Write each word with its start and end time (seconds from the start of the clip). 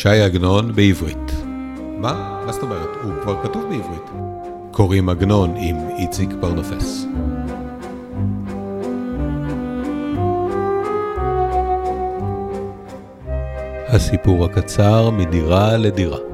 ש"י 0.00 0.20
עגנון 0.20 0.72
בעברית. 0.72 1.32
מה? 1.98 2.42
מה 2.46 2.52
זאת 2.52 2.62
אומרת? 2.62 2.88
הוא 3.02 3.12
כבר 3.22 3.42
כתוב 3.42 3.62
בעברית. 3.62 4.10
קוראים 4.70 5.08
עגנון 5.08 5.54
עם 5.56 5.76
איציק 5.98 6.30
פרנופס. 6.40 7.06
הסיפור 13.88 14.44
הקצר 14.44 15.10
מדירה 15.10 15.76
לדירה. 15.76 16.29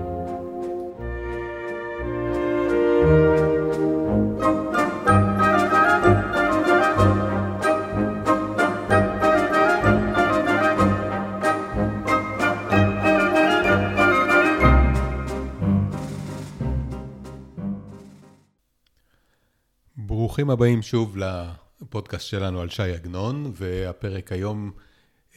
ברוכים 20.46 20.59
הבאים 20.60 20.82
שוב 20.82 21.16
לפודקאסט 21.16 22.27
שלנו 22.27 22.60
על 22.60 22.68
ש"י 22.68 22.82
עגנון, 22.82 23.52
והפרק 23.55 24.32
היום 24.32 24.70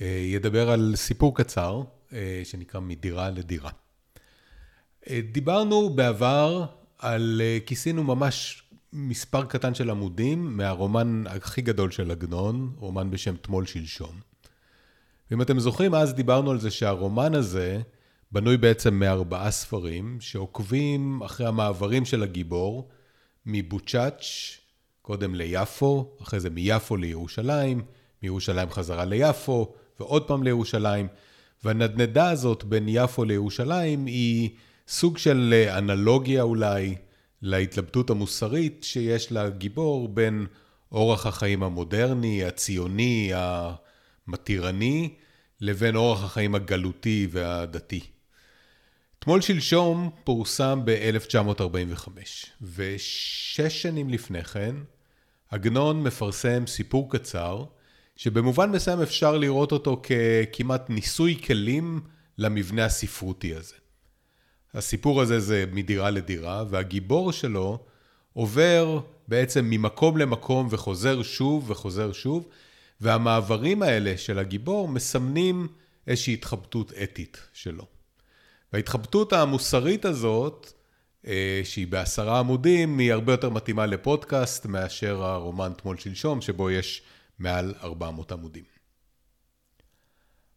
אה, 0.01 0.07
ידבר 0.07 0.69
על 0.69 0.93
סיפור 0.95 1.35
קצר 1.35 1.81
אה, 2.13 2.41
שנקרא 2.43 2.79
מדירה 2.79 3.29
לדירה. 3.29 3.71
אה, 5.09 5.19
דיברנו 5.31 5.89
בעבר 5.89 6.65
על, 6.99 7.41
כיסינו 7.65 8.03
ממש 8.03 8.63
מספר 8.93 9.45
קטן 9.45 9.73
של 9.73 9.89
עמודים 9.89 10.57
מהרומן 10.57 11.23
הכי 11.27 11.61
גדול 11.61 11.91
של 11.91 12.11
עגנון, 12.11 12.73
רומן 12.77 13.11
בשם 13.11 13.35
תמול 13.35 13.65
שלשום. 13.65 14.19
ואם 15.31 15.41
אתם 15.41 15.59
זוכרים, 15.59 15.95
אז 15.95 16.13
דיברנו 16.13 16.51
על 16.51 16.59
זה 16.59 16.71
שהרומן 16.71 17.35
הזה 17.35 17.81
בנוי 18.31 18.57
בעצם 18.57 18.93
מארבעה 18.93 19.51
ספרים 19.51 20.17
שעוקבים 20.21 21.21
אחרי 21.25 21.47
המעברים 21.47 22.05
של 22.05 22.23
הגיבור 22.23 22.89
מבוצ'אץ' 23.45 24.59
קודם 25.09 25.35
ליפו, 25.35 26.11
אחרי 26.21 26.39
זה 26.39 26.49
מיפו 26.49 26.97
לירושלים, 26.97 27.81
מירושלים 28.23 28.69
חזרה 28.69 29.05
ליפו, 29.05 29.73
ועוד 29.99 30.27
פעם 30.27 30.43
לירושלים. 30.43 31.07
והנדנדה 31.63 32.29
הזאת 32.29 32.63
בין 32.63 32.85
יפו 32.87 33.23
לירושלים 33.23 34.05
היא 34.05 34.49
סוג 34.87 35.17
של 35.17 35.53
אה, 35.53 35.77
אנלוגיה 35.77 36.41
אולי 36.41 36.95
להתלבטות 37.41 38.09
המוסרית 38.09 38.83
שיש 38.83 39.31
לגיבור 39.31 40.07
בין 40.07 40.45
אורח 40.91 41.25
החיים 41.25 41.63
המודרני, 41.63 42.45
הציוני, 42.45 43.31
המתירני, 43.35 45.09
לבין 45.61 45.95
אורח 45.95 46.23
החיים 46.23 46.55
הגלותי 46.55 47.27
והדתי. 47.31 48.01
אתמול 49.19 49.41
שלשום 49.41 50.09
פורסם 50.23 50.81
ב-1945, 50.85 52.09
ושש 52.61 53.81
שנים 53.81 54.09
לפני 54.09 54.43
כן, 54.43 54.75
עגנון 55.49 56.03
מפרסם 56.03 56.67
סיפור 56.67 57.11
קצר, 57.11 57.63
שבמובן 58.15 58.69
מסוים 58.71 59.01
אפשר 59.01 59.37
לראות 59.37 59.71
אותו 59.71 60.01
ככמעט 60.03 60.89
ניסוי 60.89 61.41
כלים 61.45 62.01
למבנה 62.37 62.85
הספרותי 62.85 63.55
הזה. 63.55 63.75
הסיפור 64.73 65.21
הזה 65.21 65.39
זה 65.39 65.65
מדירה 65.71 66.09
לדירה, 66.09 66.63
והגיבור 66.69 67.31
שלו 67.31 67.79
עובר 68.33 68.99
בעצם 69.27 69.65
ממקום 69.69 70.17
למקום 70.17 70.67
וחוזר 70.69 71.23
שוב 71.23 71.69
וחוזר 71.69 72.11
שוב, 72.11 72.47
והמעברים 73.01 73.83
האלה 73.83 74.17
של 74.17 74.39
הגיבור 74.39 74.87
מסמנים 74.87 75.67
איזושהי 76.07 76.33
התחבטות 76.33 76.93
אתית 77.03 77.37
שלו. 77.53 77.85
וההתחבטות 78.73 79.33
המוסרית 79.33 80.05
הזאת, 80.05 80.73
שהיא 81.63 81.87
בעשרה 81.87 82.39
עמודים, 82.39 82.99
היא 82.99 83.13
הרבה 83.13 83.33
יותר 83.33 83.49
מתאימה 83.49 83.85
לפודקאסט 83.85 84.65
מאשר 84.65 85.23
הרומן 85.23 85.71
תמול 85.77 85.97
שלשום, 85.97 86.41
שבו 86.41 86.71
יש 86.71 87.01
מעל 87.39 87.73
400 87.83 88.31
עמודים. 88.31 88.63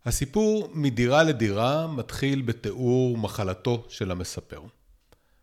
הסיפור 0.04 0.70
מדירה 0.74 1.22
לדירה 1.22 1.86
מתחיל 1.86 2.42
בתיאור 2.42 3.18
מחלתו 3.18 3.84
של 3.88 4.10
המספר. 4.10 4.62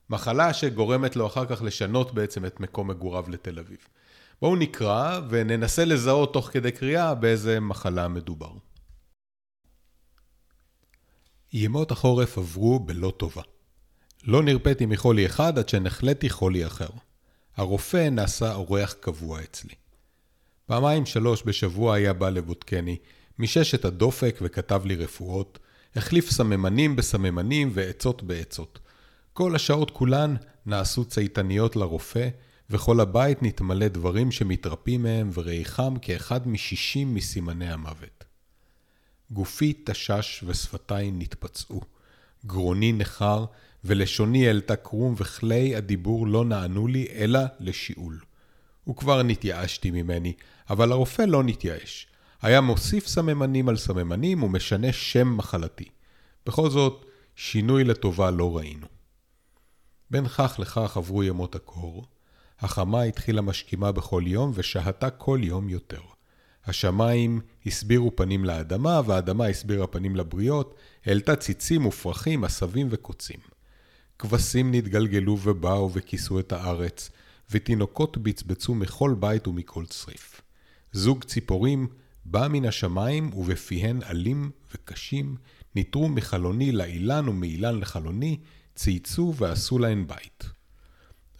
מחלה 0.09 0.53
שגורמת 0.53 1.15
לו 1.15 1.27
אחר 1.27 1.45
כך 1.45 1.61
לשנות 1.61 2.13
בעצם 2.13 2.45
את 2.45 2.59
מקום 2.59 2.87
מגוריו 2.87 3.25
לתל 3.29 3.59
אביב. 3.59 3.77
בואו 4.41 4.55
נקרא 4.55 5.19
וננסה 5.29 5.85
לזהות 5.85 6.33
תוך 6.33 6.49
כדי 6.53 6.71
קריאה 6.71 7.15
באיזה 7.15 7.59
מחלה 7.59 8.07
מדובר. 8.07 8.51
ימות 11.53 11.91
החורף 11.91 12.37
עברו 12.37 12.79
בלא 12.79 13.13
טובה. 13.17 13.41
לא 14.23 14.43
נרפאתי 14.43 14.85
מחולי 14.85 15.25
אחד 15.25 15.59
עד 15.59 15.69
שנחלאתי 15.69 16.29
חולי 16.29 16.65
אחר. 16.65 16.89
הרופא 17.57 18.09
נעשה 18.09 18.53
אורח 18.53 18.95
קבוע 18.99 19.41
אצלי. 19.41 19.73
פעמיים 20.65 21.05
שלוש 21.05 21.43
בשבוע 21.45 21.95
היה 21.95 22.13
בא 22.13 22.29
לבודקני, 22.29 22.97
מישש 23.39 23.75
את 23.75 23.85
הדופק 23.85 24.39
וכתב 24.41 24.81
לי 24.85 24.95
רפואות, 24.95 25.59
החליף 25.95 26.29
סממנים 26.29 26.95
בסממנים 26.95 27.71
ועצות 27.73 28.23
בעצות. 28.23 28.79
כל 29.33 29.55
השעות 29.55 29.91
כולן 29.91 30.35
נעשו 30.65 31.05
צייתניות 31.05 31.75
לרופא, 31.75 32.29
וכל 32.69 32.99
הבית 32.99 33.43
נתמלא 33.43 33.87
דברים 33.87 34.31
שמתרפים 34.31 35.03
מהם 35.03 35.29
וריחם 35.33 35.93
כאחד 36.01 36.47
משישים 36.47 37.15
מסימני 37.15 37.71
המוות. 37.71 38.23
גופי 39.31 39.73
תשש 39.83 40.43
ושפתיי 40.47 41.11
נתפצעו. 41.11 41.81
גרוני 42.45 42.91
נחר, 42.93 43.45
ולשוני 43.83 44.47
העלתה 44.47 44.75
קרום, 44.75 45.15
וכלי 45.17 45.75
הדיבור 45.75 46.27
לא 46.27 46.45
נענו 46.45 46.87
לי, 46.87 47.07
אלא 47.15 47.39
לשיעול. 47.59 48.19
וכבר 48.89 49.23
נתייאשתי 49.23 49.91
ממני, 49.91 50.33
אבל 50.69 50.91
הרופא 50.91 51.21
לא 51.21 51.43
נתייאש. 51.43 52.07
היה 52.41 52.61
מוסיף 52.61 53.07
סממנים 53.07 53.69
על 53.69 53.77
סממנים 53.77 54.43
ומשנה 54.43 54.93
שם 54.93 55.37
מחלתי. 55.37 55.85
בכל 56.45 56.69
זאת, 56.69 57.05
שינוי 57.35 57.83
לטובה 57.83 58.31
לא 58.31 58.57
ראינו. 58.57 58.87
בין 60.11 60.27
כך 60.27 60.55
לכך 60.59 60.97
עברו 60.97 61.23
ימות 61.23 61.55
הקור. 61.55 62.05
החמה 62.59 63.01
התחילה 63.01 63.41
משכימה 63.41 63.91
בכל 63.91 64.23
יום 64.25 64.51
ושהתה 64.55 65.09
כל 65.09 65.39
יום 65.43 65.69
יותר. 65.69 66.01
השמיים 66.65 67.41
הסבירו 67.65 68.15
פנים 68.15 68.45
לאדמה, 68.45 69.01
והאדמה 69.05 69.45
הסבירה 69.45 69.87
פנים 69.87 70.15
לבריות, 70.15 70.75
העלתה 71.05 71.35
ציצים 71.35 71.85
ופרחים, 71.85 72.43
עשבים 72.43 72.87
וקוצים. 72.91 73.39
כבשים 74.19 74.71
נתגלגלו 74.71 75.37
ובאו 75.43 75.93
וכיסו 75.93 76.39
את 76.39 76.51
הארץ, 76.51 77.09
ותינוקות 77.51 78.17
בצבצו 78.17 78.75
מכל 78.75 79.15
בית 79.19 79.47
ומכל 79.47 79.85
צריף. 79.85 80.41
זוג 80.91 81.23
ציפורים 81.23 81.87
בא 82.25 82.47
מן 82.47 82.65
השמיים, 82.65 83.33
ובפיהן 83.33 83.99
עלים 84.03 84.51
וקשים, 84.75 85.35
ניטרו 85.75 86.09
מחלוני 86.09 86.71
לאילן 86.71 87.29
ומאילן 87.29 87.79
לחלוני, 87.79 88.37
צייצו 88.75 89.33
ועשו 89.37 89.79
להן 89.79 90.07
בית. 90.07 90.43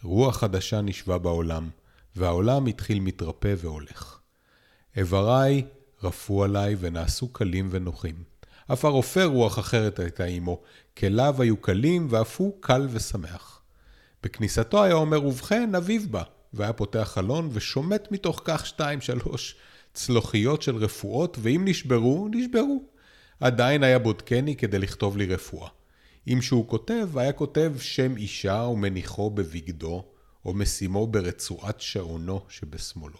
רוח 0.02 0.36
חדשה 0.36 0.80
נשבה 0.80 1.18
בעולם, 1.18 1.68
והעולם 2.16 2.66
התחיל 2.66 3.00
מתרפא 3.00 3.54
והולך. 3.58 4.18
איבריי 4.96 5.64
רפו 6.02 6.44
עליי 6.44 6.76
ונעשו 6.80 7.28
קלים 7.28 7.68
ונוחים. 7.70 8.29
אף 8.72 8.84
הרופא 8.84 9.20
רוח 9.20 9.58
אחרת 9.58 9.98
הייתה 9.98 10.24
עמו, 10.24 10.60
כליו 10.98 11.42
היו 11.42 11.56
קלים 11.56 12.06
ואף 12.10 12.40
הוא 12.40 12.56
קל 12.60 12.88
ושמח. 12.90 13.62
בכניסתו 14.22 14.84
היה 14.84 14.94
אומר, 14.94 15.26
ובכן, 15.26 15.74
אביב 15.74 16.06
בא, 16.10 16.22
והיה 16.52 16.72
פותח 16.72 17.10
חלון 17.14 17.48
ושומט 17.52 18.08
מתוך 18.10 18.42
כך 18.44 18.66
שתיים 18.66 19.00
שלוש 19.00 19.56
צלוחיות 19.94 20.62
של 20.62 20.76
רפואות, 20.76 21.36
ואם 21.40 21.62
נשברו, 21.64 22.28
נשברו. 22.30 22.82
עדיין 23.40 23.82
היה 23.82 23.98
בודקני 23.98 24.56
כדי 24.56 24.78
לכתוב 24.78 25.16
לי 25.16 25.26
רפואה. 25.26 25.68
אם 26.28 26.42
שהוא 26.42 26.68
כותב, 26.68 27.18
היה 27.18 27.32
כותב 27.32 27.72
שם 27.78 28.16
אישה 28.16 28.66
ומניחו 28.72 29.30
בבגדו, 29.30 30.04
או 30.44 30.54
משימו 30.54 31.06
ברצועת 31.06 31.80
שעונו 31.80 32.40
שבשמאלו. 32.48 33.18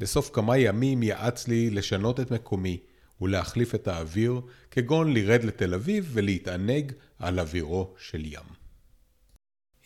לסוף 0.00 0.30
כמה 0.32 0.58
ימים 0.58 1.02
יעץ 1.02 1.48
לי 1.48 1.70
לשנות 1.70 2.20
את 2.20 2.30
מקומי 2.30 2.80
ולהחליף 3.20 3.74
את 3.74 3.88
האוויר, 3.88 4.40
כגון 4.70 5.14
לרד 5.14 5.44
לתל 5.44 5.74
אביב 5.74 6.10
ולהתענג 6.12 6.92
על 7.18 7.40
אווירו 7.40 7.94
של 7.98 8.24
ים. 8.24 8.64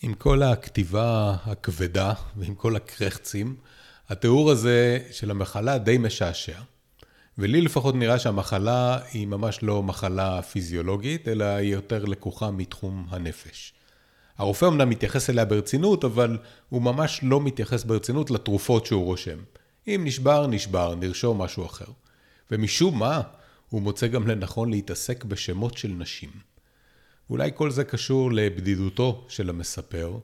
עם 0.02 0.14
כל 0.14 0.42
הכתיבה 0.42 1.36
הכבדה 1.44 2.12
ועם 2.36 2.54
כל 2.54 2.76
הקרחצים, 2.76 3.56
התיאור 4.08 4.50
הזה 4.50 4.98
של 5.10 5.30
המחלה 5.30 5.78
די 5.78 5.98
משעשע. 5.98 6.60
ולי 7.38 7.60
לפחות 7.60 7.94
נראה 7.94 8.18
שהמחלה 8.18 8.98
היא 9.12 9.26
ממש 9.26 9.58
לא 9.62 9.82
מחלה 9.82 10.42
פיזיולוגית, 10.42 11.28
אלא 11.28 11.44
היא 11.44 11.72
יותר 11.72 12.04
לקוחה 12.04 12.50
מתחום 12.50 13.06
הנפש. 13.10 13.72
הרופא 14.38 14.66
אמנם 14.66 14.88
מתייחס 14.88 15.30
אליה 15.30 15.44
ברצינות, 15.44 16.04
אבל 16.04 16.38
הוא 16.68 16.82
ממש 16.82 17.20
לא 17.22 17.40
מתייחס 17.40 17.84
ברצינות 17.84 18.30
לתרופות 18.30 18.86
שהוא 18.86 19.04
רושם. 19.04 19.38
אם 19.88 20.00
נשבר, 20.04 20.46
נשבר, 20.46 20.94
נרשום 20.94 21.42
משהו 21.42 21.66
אחר. 21.66 21.84
ומשום 22.50 22.98
מה, 22.98 23.20
הוא 23.68 23.82
מוצא 23.82 24.06
גם 24.06 24.28
לנכון 24.28 24.70
להתעסק 24.70 25.24
בשמות 25.24 25.76
של 25.78 25.88
נשים. 25.88 26.30
אולי 27.30 27.50
כל 27.54 27.70
זה 27.70 27.84
קשור 27.84 28.32
לבדידותו 28.32 29.26
של 29.28 29.50
המספר, 29.50 30.18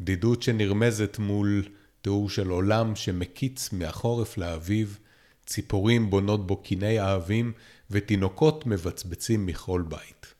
בדידות 0.00 0.42
שנרמזת 0.42 1.18
מול 1.18 1.64
תיאור 2.02 2.30
של 2.30 2.48
עולם 2.48 2.96
שמקיץ 2.96 3.72
מהחורף 3.72 4.38
לאביב, 4.38 4.98
ציפורים 5.46 6.10
בונות 6.10 6.46
בו 6.46 6.56
קיני 6.56 7.00
אהבים 7.00 7.52
ותינוקות 7.90 8.66
מבצבצים 8.66 9.46
מכל 9.46 9.82
בית. 9.88 10.34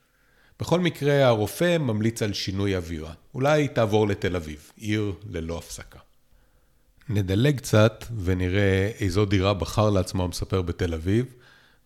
בכל 0.61 0.81
מקרה, 0.81 1.27
הרופא 1.27 1.79
ממליץ 1.79 2.23
על 2.23 2.33
שינוי 2.33 2.77
אווירה. 2.77 3.13
אולי 3.35 3.69
תעבור 3.69 4.09
לתל 4.09 4.37
אביב, 4.37 4.73
עיר 4.77 5.13
ללא 5.31 5.59
הפסקה. 5.59 5.99
נדלג 7.09 7.57
קצת 7.57 8.05
ונראה 8.25 8.91
איזו 9.01 9.25
דירה 9.25 9.55
בחר 9.55 9.91
לעצמו 9.91 10.25
המספר 10.25 10.63
בתל 10.63 10.95
אביב. 10.95 11.35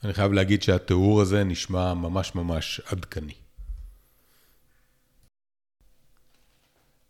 אני 0.05 0.13
חייב 0.13 0.33
להגיד 0.33 0.63
שהתיאור 0.63 1.21
הזה 1.21 1.45
נשמע 1.45 1.95
ממש 1.95 2.35
ממש 2.35 2.81
עדכני. 2.87 3.33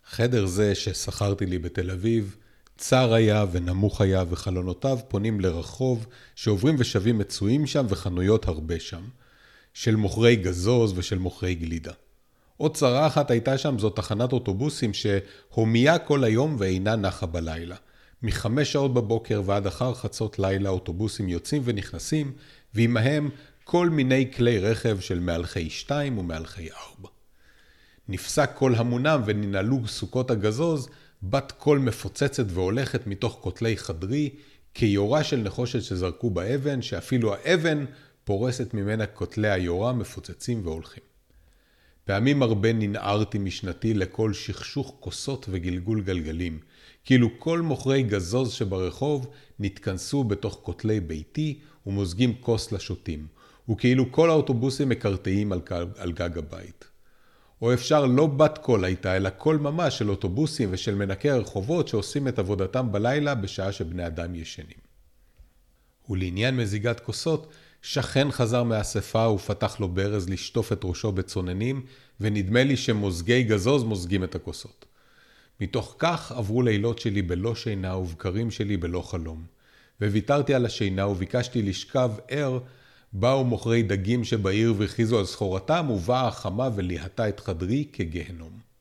חדר 0.06 0.46
זה 0.46 0.74
ששכרתי 0.74 1.46
לי 1.46 1.58
בתל 1.58 1.90
אביב, 1.90 2.36
צר 2.76 3.14
היה 3.14 3.44
ונמוך 3.52 4.00
היה 4.00 4.24
וחלונותיו 4.30 4.98
פונים 5.08 5.40
לרחוב 5.40 6.06
שעוברים 6.34 6.76
ושבים 6.78 7.18
מצויים 7.18 7.66
שם 7.66 7.86
וחנויות 7.88 8.48
הרבה 8.48 8.80
שם. 8.80 9.02
של 9.74 9.96
מוכרי 9.96 10.36
גזוז 10.36 10.92
ושל 10.96 11.18
מוכרי 11.18 11.54
גלידה. 11.54 11.92
עוד 12.56 12.76
צרה 12.76 13.06
אחת 13.06 13.30
הייתה 13.30 13.58
שם, 13.58 13.78
זו 13.78 13.90
תחנת 13.90 14.32
אוטובוסים 14.32 14.90
שהומייה 14.94 15.98
כל 15.98 16.24
היום 16.24 16.56
ואינה 16.58 16.96
נחה 16.96 17.26
בלילה. 17.26 17.76
מחמש 18.22 18.72
שעות 18.72 18.94
בבוקר 18.94 19.42
ועד 19.44 19.66
אחר 19.66 19.94
חצות 19.94 20.38
לילה 20.38 20.70
אוטובוסים 20.70 21.28
יוצאים 21.28 21.62
ונכנסים, 21.64 22.32
ועמהם 22.74 23.30
כל 23.64 23.90
מיני 23.90 24.30
כלי 24.36 24.58
רכב 24.58 25.00
של 25.00 25.20
מהלכי 25.20 25.70
שתיים 25.70 26.18
ומהלכי 26.18 26.68
ארבע. 26.70 27.08
נפסק 28.08 28.50
כל 28.54 28.74
המונם 28.74 29.22
וננעלו 29.26 29.86
סוכות 29.86 30.30
הגזוז, 30.30 30.88
בת 31.22 31.52
קול 31.52 31.78
מפוצצת 31.78 32.44
והולכת 32.48 33.06
מתוך 33.06 33.38
כותלי 33.40 33.76
חדרי, 33.76 34.30
כיורה 34.74 35.24
של 35.24 35.36
נחושת 35.36 35.82
שזרקו 35.82 36.30
באבן, 36.30 36.82
שאפילו 36.82 37.34
האבן 37.34 37.84
פורסת 38.24 38.74
ממנה 38.74 39.06
כותלי 39.06 39.50
היורה 39.50 39.92
מפוצצים 39.92 40.66
והולכים. 40.66 41.02
פעמים 42.04 42.42
הרבה 42.42 42.72
ננערתי 42.72 43.38
משנתי 43.38 43.94
לכל 43.94 44.32
שכשוך 44.32 44.96
כוסות 45.00 45.46
וגלגול 45.50 46.02
גלגלים, 46.02 46.58
כאילו 47.04 47.28
כל 47.38 47.60
מוכרי 47.60 48.02
גזוז 48.02 48.52
שברחוב 48.52 49.26
נתכנסו 49.58 50.24
בתוך 50.24 50.60
כותלי 50.62 51.00
ביתי 51.00 51.58
ומוזגים 51.86 52.34
כוס 52.40 52.72
לשותים, 52.72 53.26
וכאילו 53.68 54.12
כל 54.12 54.30
האוטובוסים 54.30 54.88
מקרטעים 54.88 55.52
על, 55.52 55.60
על 55.96 56.12
גג 56.12 56.38
הבית. 56.38 56.84
או 57.62 57.74
אפשר 57.74 58.06
לא 58.06 58.26
בת 58.26 58.58
קול 58.58 58.84
הייתה, 58.84 59.16
אלא 59.16 59.30
קול 59.30 59.56
ממש 59.56 59.98
של 59.98 60.10
אוטובוסים 60.10 60.68
ושל 60.72 60.94
מנקי 60.94 61.30
הרחובות 61.30 61.88
שעושים 61.88 62.28
את 62.28 62.38
עבודתם 62.38 62.92
בלילה 62.92 63.34
בשעה 63.34 63.72
שבני 63.72 64.06
אדם 64.06 64.34
ישנים. 64.34 64.82
ולעניין 66.08 66.56
מזיגת 66.56 67.00
כוסות, 67.00 67.52
שכן 67.82 68.30
חזר 68.30 68.62
מהאספה 68.62 69.28
ופתח 69.28 69.80
לו 69.80 69.88
ברז 69.88 70.28
לשטוף 70.28 70.72
את 70.72 70.80
ראשו 70.84 71.12
בצוננים, 71.12 71.86
ונדמה 72.20 72.64
לי 72.64 72.76
שמוזגי 72.76 73.42
גזוז 73.42 73.82
מוזגים 73.84 74.24
את 74.24 74.34
הכוסות. 74.34 74.91
מתוך 75.60 75.96
כך 75.98 76.32
עברו 76.32 76.62
לילות 76.62 76.98
שלי 76.98 77.22
בלא 77.22 77.54
שינה 77.54 77.96
ובקרים 77.96 78.50
שלי 78.50 78.76
בלא 78.76 79.02
חלום. 79.02 79.44
וויתרתי 80.00 80.54
על 80.54 80.66
השינה 80.66 81.06
וביקשתי 81.06 81.62
לשכב 81.62 82.10
ער, 82.28 82.58
באו 83.12 83.44
מוכרי 83.44 83.82
דגים 83.82 84.24
שבעיר 84.24 84.74
והכריזו 84.78 85.18
על 85.18 85.24
סחורתם, 85.24 85.90
ובאה 85.90 86.28
החמה 86.28 86.68
וליהתה 86.74 87.28
את 87.28 87.40
חדרי 87.40 87.84
כגהנום. 87.92 88.71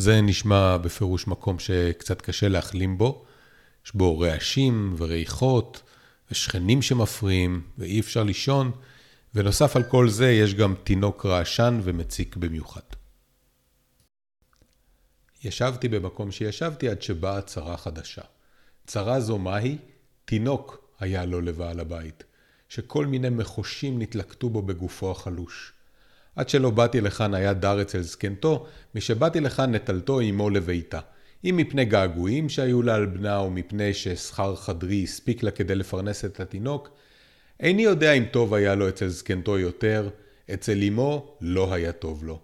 זה 0.00 0.20
נשמע 0.20 0.76
בפירוש 0.76 1.26
מקום 1.26 1.58
שקצת 1.58 2.22
קשה 2.22 2.48
להחלים 2.48 2.98
בו. 2.98 3.24
יש 3.86 3.94
בו 3.94 4.18
רעשים 4.18 4.94
וריחות 4.98 5.82
ושכנים 6.30 6.82
שמפריעים 6.82 7.62
ואי 7.78 8.00
אפשר 8.00 8.22
לישון. 8.22 8.70
ונוסף 9.34 9.76
על 9.76 9.82
כל 9.82 10.08
זה 10.08 10.30
יש 10.30 10.54
גם 10.54 10.74
תינוק 10.84 11.26
רעשן 11.26 11.80
ומציק 11.82 12.36
במיוחד. 12.36 12.80
ישבתי 15.44 15.88
במקום 15.88 16.30
שישבתי 16.30 16.88
עד 16.88 17.02
שבאה 17.02 17.42
צרה 17.42 17.76
חדשה. 17.76 18.22
צרה 18.86 19.20
זו 19.20 19.38
מהי? 19.38 19.78
תינוק 20.24 20.94
היה 21.00 21.24
לו 21.24 21.40
לבעל 21.40 21.80
הבית, 21.80 22.24
שכל 22.68 23.06
מיני 23.06 23.28
מחושים 23.28 24.02
נתלקטו 24.02 24.50
בו 24.50 24.62
בגופו 24.62 25.10
החלוש. 25.10 25.72
עד 26.40 26.48
שלא 26.48 26.70
באתי 26.70 27.00
לכאן 27.00 27.34
היה 27.34 27.52
דר 27.52 27.82
אצל 27.82 28.00
זקנתו, 28.00 28.66
משבאתי 28.94 29.40
לכאן 29.40 29.74
נטלתו 29.74 30.20
עמו 30.20 30.50
לביתה. 30.50 31.00
אם 31.44 31.54
מפני 31.56 31.84
געגועים 31.84 32.48
שהיו 32.48 32.82
לה 32.82 32.94
על 32.94 33.06
בנה, 33.06 33.40
ומפני 33.40 33.94
ששכר 33.94 34.56
חדרי 34.56 35.02
הספיק 35.02 35.42
לה 35.42 35.50
כדי 35.50 35.74
לפרנס 35.74 36.24
את 36.24 36.40
התינוק, 36.40 36.90
איני 37.60 37.82
יודע 37.82 38.12
אם 38.12 38.24
טוב 38.30 38.54
היה 38.54 38.74
לו 38.74 38.88
אצל 38.88 39.08
זקנתו 39.08 39.58
יותר, 39.58 40.08
אצל 40.54 40.82
אמו 40.82 41.36
לא 41.40 41.74
היה 41.74 41.92
טוב 41.92 42.24
לו. 42.24 42.40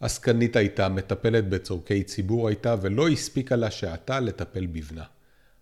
עסקנית 0.00 0.56
הייתה, 0.56 0.88
מטפלת 0.88 1.48
בצורכי 1.48 2.02
ציבור 2.02 2.48
הייתה, 2.48 2.74
ולא 2.82 3.08
הספיקה 3.08 3.56
לה 3.56 3.70
שעתה 3.70 4.20
לטפל 4.20 4.66
בבנה. 4.66 5.04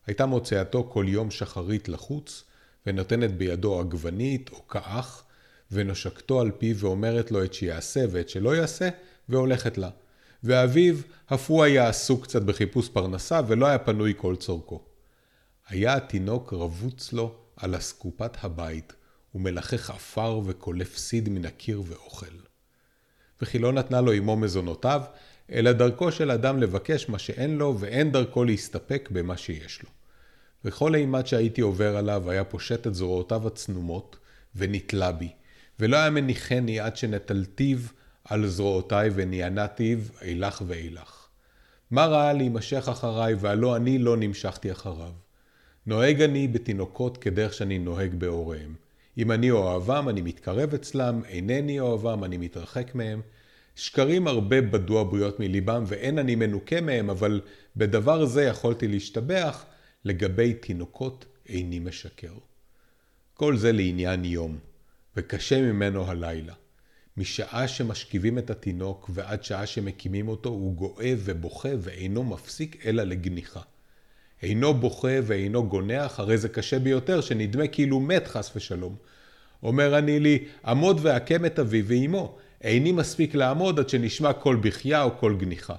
הייתה 0.06 0.26
מוציאתו 0.26 0.88
כל 0.92 1.04
יום 1.08 1.30
שחרית 1.30 1.88
לחוץ, 1.88 2.44
ונותנת 2.86 3.36
בידו 3.36 3.80
עגבנית 3.80 4.50
או 4.52 4.68
כאח, 4.68 5.23
ונושקתו 5.74 6.40
על 6.40 6.50
פיו 6.58 6.76
ואומרת 6.78 7.30
לו 7.30 7.44
את 7.44 7.54
שיעשה 7.54 8.04
ואת 8.10 8.28
שלא 8.28 8.56
יעשה, 8.56 8.88
והולכת 9.28 9.78
לה. 9.78 9.90
ואביו, 10.44 10.94
אף 11.26 11.50
הוא 11.50 11.64
היה 11.64 11.88
עסוק 11.88 12.24
קצת 12.24 12.42
בחיפוש 12.42 12.88
פרנסה, 12.88 13.40
ולא 13.46 13.66
היה 13.66 13.78
פנוי 13.78 14.14
כל 14.16 14.36
צורכו. 14.36 14.84
היה 15.68 15.94
התינוק 15.94 16.52
רבוץ 16.52 17.12
לו 17.12 17.34
על 17.56 17.76
אסקופת 17.76 18.44
הבית, 18.44 18.92
ומלחך 19.34 19.90
עפר 19.90 20.40
וקולף 20.44 20.96
סיד 20.96 21.28
מן 21.28 21.44
הקיר 21.44 21.82
ואוכל. 21.86 22.26
וכי 23.42 23.58
לא 23.58 23.72
נתנה 23.72 24.00
לו 24.00 24.12
אמו 24.18 24.36
מזונותיו, 24.36 25.02
אלא 25.52 25.72
דרכו 25.72 26.12
של 26.12 26.30
אדם 26.30 26.60
לבקש 26.60 27.08
מה 27.08 27.18
שאין 27.18 27.56
לו, 27.56 27.76
ואין 27.78 28.12
דרכו 28.12 28.44
להסתפק 28.44 29.08
במה 29.12 29.36
שיש 29.36 29.82
לו. 29.82 29.88
וכל 30.64 30.94
אימת 30.94 31.26
שהייתי 31.26 31.60
עובר 31.60 31.96
עליו, 31.96 32.30
היה 32.30 32.44
פושט 32.44 32.86
את 32.86 32.94
זרועותיו 32.94 33.46
הצנומות, 33.46 34.16
ונתלה 34.56 35.12
בי, 35.12 35.28
ולא 35.80 35.96
היה 35.96 36.10
מניחני 36.10 36.80
עד 36.80 36.96
שנטלתיו 36.96 37.78
על 38.24 38.46
זרועותיי 38.46 39.10
ונענתיו 39.14 39.98
אילך 40.22 40.62
ואילך. 40.66 41.28
מה 41.90 42.06
ראה 42.06 42.32
להימשך 42.32 42.88
אחריי, 42.88 43.34
והלא 43.34 43.76
אני 43.76 43.98
לא 43.98 44.16
נמשכתי 44.16 44.72
אחריו. 44.72 45.12
נוהג 45.86 46.22
אני 46.22 46.48
בתינוקות 46.48 47.18
כדרך 47.18 47.54
שאני 47.54 47.78
נוהג 47.78 48.14
בהוריהם. 48.14 48.74
אם 49.18 49.32
אני 49.32 49.50
אוהבם, 49.50 50.08
אני 50.08 50.22
מתקרב 50.22 50.74
אצלם, 50.74 51.22
אינני 51.24 51.80
אוהבם, 51.80 52.24
אני 52.24 52.36
מתרחק 52.36 52.94
מהם. 52.94 53.20
שקרים 53.76 54.26
הרבה 54.26 54.60
בדו 54.60 55.00
הבריות 55.00 55.40
מליבם, 55.40 55.84
ואין 55.86 56.18
אני 56.18 56.34
מנוקה 56.34 56.80
מהם, 56.80 57.10
אבל 57.10 57.40
בדבר 57.76 58.24
זה 58.24 58.42
יכולתי 58.44 58.88
להשתבח, 58.88 59.64
לגבי 60.04 60.54
תינוקות 60.54 61.24
איני 61.48 61.78
משקר. 61.78 62.32
כל 63.34 63.56
זה 63.56 63.72
לעניין 63.72 64.24
יום, 64.24 64.58
וקשה 65.16 65.60
ממנו 65.60 66.10
הלילה. 66.10 66.52
משעה 67.16 67.68
שמשכיבים 67.68 68.38
את 68.38 68.50
התינוק 68.50 69.10
ועד 69.14 69.44
שעה 69.44 69.66
שמקימים 69.66 70.28
אותו, 70.28 70.48
הוא 70.48 70.74
גואה 70.74 71.14
ובוכה 71.18 71.68
ואינו 71.80 72.24
מפסיק 72.24 72.86
אלא 72.86 73.02
לגניחה. 73.02 73.60
אינו 74.42 74.74
בוכה 74.74 75.18
ואינו 75.22 75.68
גונח, 75.68 76.20
הרי 76.20 76.38
זה 76.38 76.48
קשה 76.48 76.78
ביותר, 76.78 77.20
שנדמה 77.20 77.66
כאילו 77.66 78.00
מת 78.00 78.26
חס 78.26 78.52
ושלום. 78.56 78.96
אומר 79.62 79.98
אני 79.98 80.20
לי, 80.20 80.44
עמוד 80.66 80.98
ועקם 81.02 81.44
את 81.44 81.58
אבי 81.58 81.82
ואמו, 81.86 82.38
איני 82.62 82.92
מספיק 82.92 83.34
לעמוד 83.34 83.78
עד 83.78 83.88
שנשמע 83.88 84.32
קול 84.32 84.56
בכייה 84.56 85.02
או 85.02 85.10
קול 85.10 85.36
גניחה. 85.36 85.74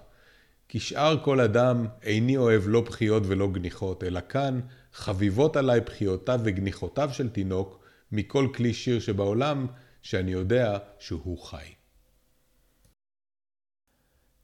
כשאר 0.69 1.23
כל 1.23 1.39
אדם, 1.39 1.85
איני 2.03 2.37
אוהב 2.37 2.63
לא 2.65 2.81
בכיות 2.81 3.23
ולא 3.25 3.47
גניחות, 3.47 4.03
אלא 4.03 4.19
כאן 4.29 4.59
חביבות 4.93 5.57
עליי 5.57 5.79
בכיותיו 5.79 6.39
וגניחותיו 6.43 7.09
של 7.13 7.29
תינוק, 7.29 7.84
מכל 8.11 8.47
כלי 8.55 8.73
שיר 8.73 8.99
שבעולם, 8.99 9.67
שאני 10.01 10.31
יודע 10.31 10.77
שהוא 10.99 11.39
חי. 11.39 11.65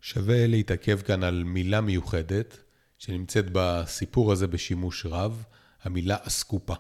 שווה 0.02 0.48
להתעכב 0.48 1.02
כאן 1.02 1.24
על 1.24 1.44
מילה 1.44 1.82
מיוחדת 1.82 2.58
שנמצאת 2.98 3.46
בסיפור 3.52 4.32
הזה 4.32 4.48
בשימוש 4.48 5.06
רב, 5.06 5.44
המילה 5.84 6.18
אסקופה. 6.22 6.76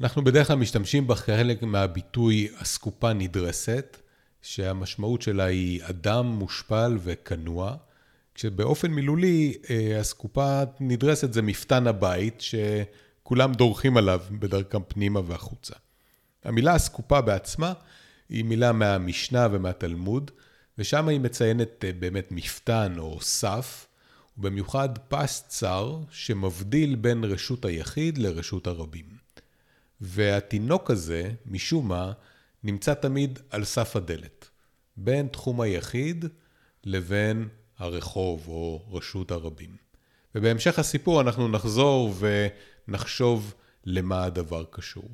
אנחנו 0.00 0.24
בדרך 0.24 0.46
כלל 0.46 0.56
משתמשים 0.56 1.06
בחלק 1.06 1.62
מהביטוי 1.62 2.48
אסקופה 2.56 3.12
נדרסת, 3.12 3.96
שהמשמעות 4.42 5.22
שלה 5.22 5.44
היא 5.44 5.80
אדם 5.84 6.26
מושפל 6.26 6.98
וכנוע, 7.02 7.76
כשבאופן 8.34 8.90
מילולי 8.90 9.58
אה, 9.70 10.00
אסקופה 10.00 10.62
נדרסת 10.80 11.32
זה 11.32 11.42
מפתן 11.42 11.86
הבית 11.86 12.40
שכולם 13.24 13.52
דורכים 13.52 13.96
עליו 13.96 14.20
בדרכם 14.30 14.82
פנימה 14.88 15.20
והחוצה. 15.26 15.74
המילה 16.44 16.76
אסקופה 16.76 17.20
בעצמה 17.20 17.72
היא 18.28 18.44
מילה 18.44 18.72
מהמשנה 18.72 19.48
ומהתלמוד, 19.52 20.30
ושם 20.78 21.08
היא 21.08 21.20
מציינת 21.20 21.84
אה, 21.84 21.92
באמת 21.92 22.32
מפתן 22.32 22.94
או 22.98 23.20
סף, 23.20 23.86
ובמיוחד 24.38 24.88
פס 25.08 25.44
צר 25.48 25.98
שמבדיל 26.10 26.94
בין 26.94 27.24
רשות 27.24 27.64
היחיד 27.64 28.18
לרשות 28.18 28.66
הרבים. 28.66 29.06
והתינוק 30.00 30.90
הזה, 30.90 31.30
משום 31.46 31.88
מה, 31.88 32.12
נמצא 32.64 32.94
תמיד 32.94 33.38
על 33.50 33.64
סף 33.64 33.96
הדלת, 33.96 34.48
בין 34.96 35.28
תחום 35.28 35.60
היחיד 35.60 36.24
לבין 36.84 37.48
הרחוב 37.78 38.44
או 38.48 38.82
רשות 38.90 39.30
הרבים. 39.30 39.76
ובהמשך 40.34 40.78
הסיפור 40.78 41.20
אנחנו 41.20 41.48
נחזור 41.48 42.14
ונחשוב 42.88 43.54
למה 43.84 44.24
הדבר 44.24 44.64
קשור. 44.70 45.08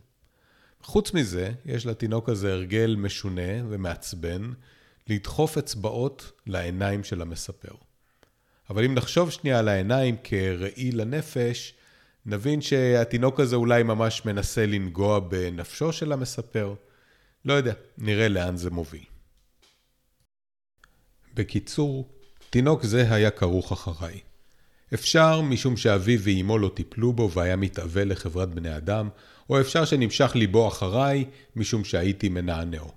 חוץ 0.83 1.15
מזה, 1.15 1.53
יש 1.67 1.87
לתינוק 1.87 2.29
הזה 2.29 2.53
הרגל 2.53 2.97
משונה 2.99 3.67
ומעצבן 3.69 4.53
לדחוף 5.09 5.59
אצבעות 5.59 6.33
לעיניים 6.47 7.05
של 7.05 7.23
המספר. 7.23 7.75
אבל 8.71 8.85
אם 8.85 8.95
נחשוב 8.95 9.31
שנייה 9.31 9.59
על 9.59 9.69
העיניים 9.69 10.17
כראי 10.25 10.93
לנפש, 10.93 11.75
נבין 12.27 12.61
שהתינוק 12.61 13.41
הזה 13.41 13.57
אולי 13.57 13.83
ממש 13.83 14.25
מנסה 14.25 14.67
לנגוע 14.67 15.19
בנפשו 15.21 15.93
של 15.93 16.12
המספר. 16.12 16.75
לא 17.45 17.53
יודע, 17.53 17.73
נראה 17.99 18.29
לאן 18.29 18.57
זה 18.57 18.71
מוביל. 18.71 19.05
בקיצור, 21.35 22.09
תינוק 22.50 22.83
זה 22.83 23.15
היה 23.15 23.31
כרוך 23.31 23.73
אחריי. 23.73 24.21
אפשר 24.94 25.40
משום 25.40 25.76
שאביו 25.76 26.20
ואימו 26.23 26.59
לא 26.59 26.70
טיפלו 26.75 27.12
בו 27.12 27.30
והיה 27.30 27.56
מתאבל 27.56 28.12
לחברת 28.12 28.54
בני 28.54 28.76
אדם, 28.76 29.09
או 29.50 29.61
אפשר 29.61 29.85
שנמשך 29.85 30.32
ליבו 30.35 30.68
אחריי 30.68 31.25
משום 31.56 31.85
שהייתי 31.85 32.28
מנענעו. 32.28 32.92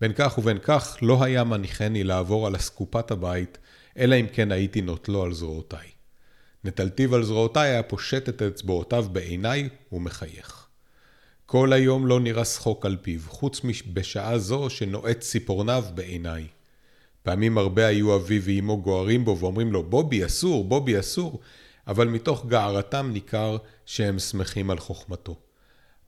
בין 0.00 0.12
כך 0.12 0.38
ובין 0.38 0.58
כך 0.62 0.98
לא 1.02 1.24
היה 1.24 1.44
מניחני 1.44 2.04
לעבור 2.04 2.46
על 2.46 2.56
אסקופת 2.56 3.10
הבית, 3.10 3.58
אלא 3.98 4.14
אם 4.20 4.26
כן 4.32 4.52
הייתי 4.52 4.80
נוטלו 4.80 5.22
על 5.22 5.32
זרועותיי. 5.32 5.86
נטלתיו 6.64 7.14
על 7.14 7.24
זרועותיי 7.24 7.70
היה 7.70 7.82
פושט 7.82 8.28
את 8.28 8.42
אצבעותיו 8.42 9.06
בעיניי 9.12 9.68
ומחייך. 9.92 10.66
כל 11.46 11.72
היום 11.72 12.06
לא 12.06 12.20
נראה 12.20 12.44
שחוק 12.44 12.86
על 12.86 12.96
פיו, 13.02 13.20
חוץ 13.26 13.60
בשעה 13.92 14.38
זו 14.38 14.70
שנועץ 14.70 15.18
ציפורניו 15.18 15.84
בעיניי. 15.94 16.46
פעמים 17.24 17.58
הרבה 17.58 17.86
היו 17.86 18.16
אבי 18.16 18.40
ואמו 18.42 18.82
גוערים 18.82 19.24
בו 19.24 19.38
ואומרים 19.38 19.72
לו, 19.72 19.82
בובי, 19.82 20.26
אסור, 20.26 20.64
בובי, 20.64 21.00
אסור, 21.00 21.40
אבל 21.86 22.08
מתוך 22.08 22.46
גערתם 22.46 23.10
ניכר 23.12 23.56
שהם 23.86 24.18
שמחים 24.18 24.70
על 24.70 24.78
חוכמתו. 24.78 25.36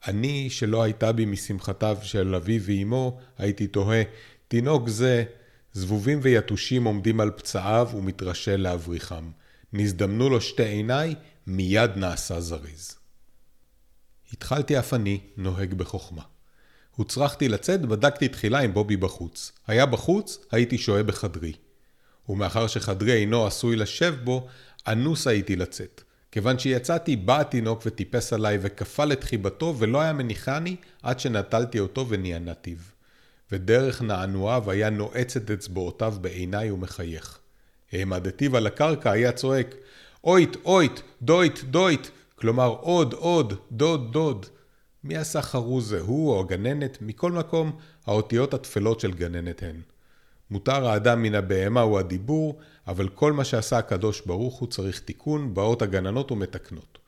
אני, 0.06 0.50
שלא 0.50 0.82
הייתה 0.82 1.12
בי 1.12 1.24
משמחתיו 1.24 1.98
של 2.02 2.34
אבי 2.34 2.60
ואמו, 2.62 3.18
הייתי 3.38 3.66
תוהה, 3.66 4.02
תינוק 4.48 4.88
זה, 4.88 5.24
זבובים 5.72 6.18
ויתושים 6.22 6.84
עומדים 6.84 7.20
על 7.20 7.30
פצעיו 7.30 7.88
ומתרשל 7.94 8.56
להבריחם. 8.56 9.30
נזדמנו 9.72 10.28
לו 10.28 10.40
שתי 10.40 10.64
עיניי, 10.64 11.14
מיד 11.46 11.90
נעשה 11.96 12.40
זריז. 12.40 12.96
התחלתי 14.32 14.78
אף 14.78 14.94
אני 14.94 15.20
נוהג 15.36 15.74
בחוכמה. 15.74 16.22
הוצרכתי 16.96 17.48
לצאת, 17.48 17.80
בדקתי 17.80 18.28
תחילה 18.28 18.58
עם 18.58 18.74
בובי 18.74 18.96
בחוץ. 18.96 19.52
היה 19.66 19.86
בחוץ, 19.86 20.38
הייתי 20.50 20.78
שוהה 20.78 21.02
בחדרי. 21.02 21.52
ומאחר 22.28 22.66
שחדרי 22.66 23.12
אינו 23.12 23.46
עשוי 23.46 23.76
לשב 23.76 24.14
בו, 24.24 24.46
אנוס 24.88 25.26
הייתי 25.26 25.56
לצאת. 25.56 26.02
כיוון 26.32 26.58
שיצאתי, 26.58 27.16
בא 27.16 27.40
התינוק 27.40 27.82
וטיפס 27.86 28.32
עליי 28.32 28.58
וכפל 28.60 29.12
את 29.12 29.24
חיבתו 29.24 29.74
ולא 29.78 30.00
היה 30.00 30.12
מניחני 30.12 30.76
עד 31.02 31.20
שנטלתי 31.20 31.78
אותו 31.78 32.08
ונענתיו. 32.08 32.76
ודרך 33.52 34.02
נענועיו 34.02 34.70
היה 34.70 34.90
נועץ 34.90 35.36
את 35.36 35.50
אצבעותיו 35.50 36.14
בעיניי 36.20 36.70
ומחייך. 36.70 37.38
העמדתיו 37.92 38.56
על 38.56 38.66
הקרקע 38.66 39.10
היה 39.10 39.32
צועק, 39.32 39.74
אוית, 40.24 40.56
אוית, 40.64 41.02
דוית, 41.22 41.64
דוית, 41.64 42.10
כלומר 42.34 42.68
עוד, 42.68 43.12
עוד, 43.12 43.54
דוד, 43.72 44.12
דוד. 44.12 44.46
מי 45.06 45.16
עשה 45.16 45.42
חרוז 45.42 45.88
זה, 45.88 46.00
הוא 46.00 46.30
או 46.30 46.40
הגננת? 46.40 46.98
מכל 47.00 47.32
מקום, 47.32 47.76
האותיות 48.06 48.54
התפלות 48.54 49.00
של 49.00 49.12
גננת 49.12 49.62
הן. 49.62 49.80
מותר 50.50 50.88
האדם 50.88 51.22
מן 51.22 51.34
הבהמה 51.34 51.80
הוא 51.80 51.98
הדיבור, 51.98 52.58
אבל 52.86 53.08
כל 53.08 53.32
מה 53.32 53.44
שעשה 53.44 53.78
הקדוש 53.78 54.22
ברוך 54.26 54.58
הוא 54.58 54.68
צריך 54.68 55.00
תיקון, 55.00 55.54
באות 55.54 55.82
הגננות 55.82 56.32
ומתקנות. 56.32 56.98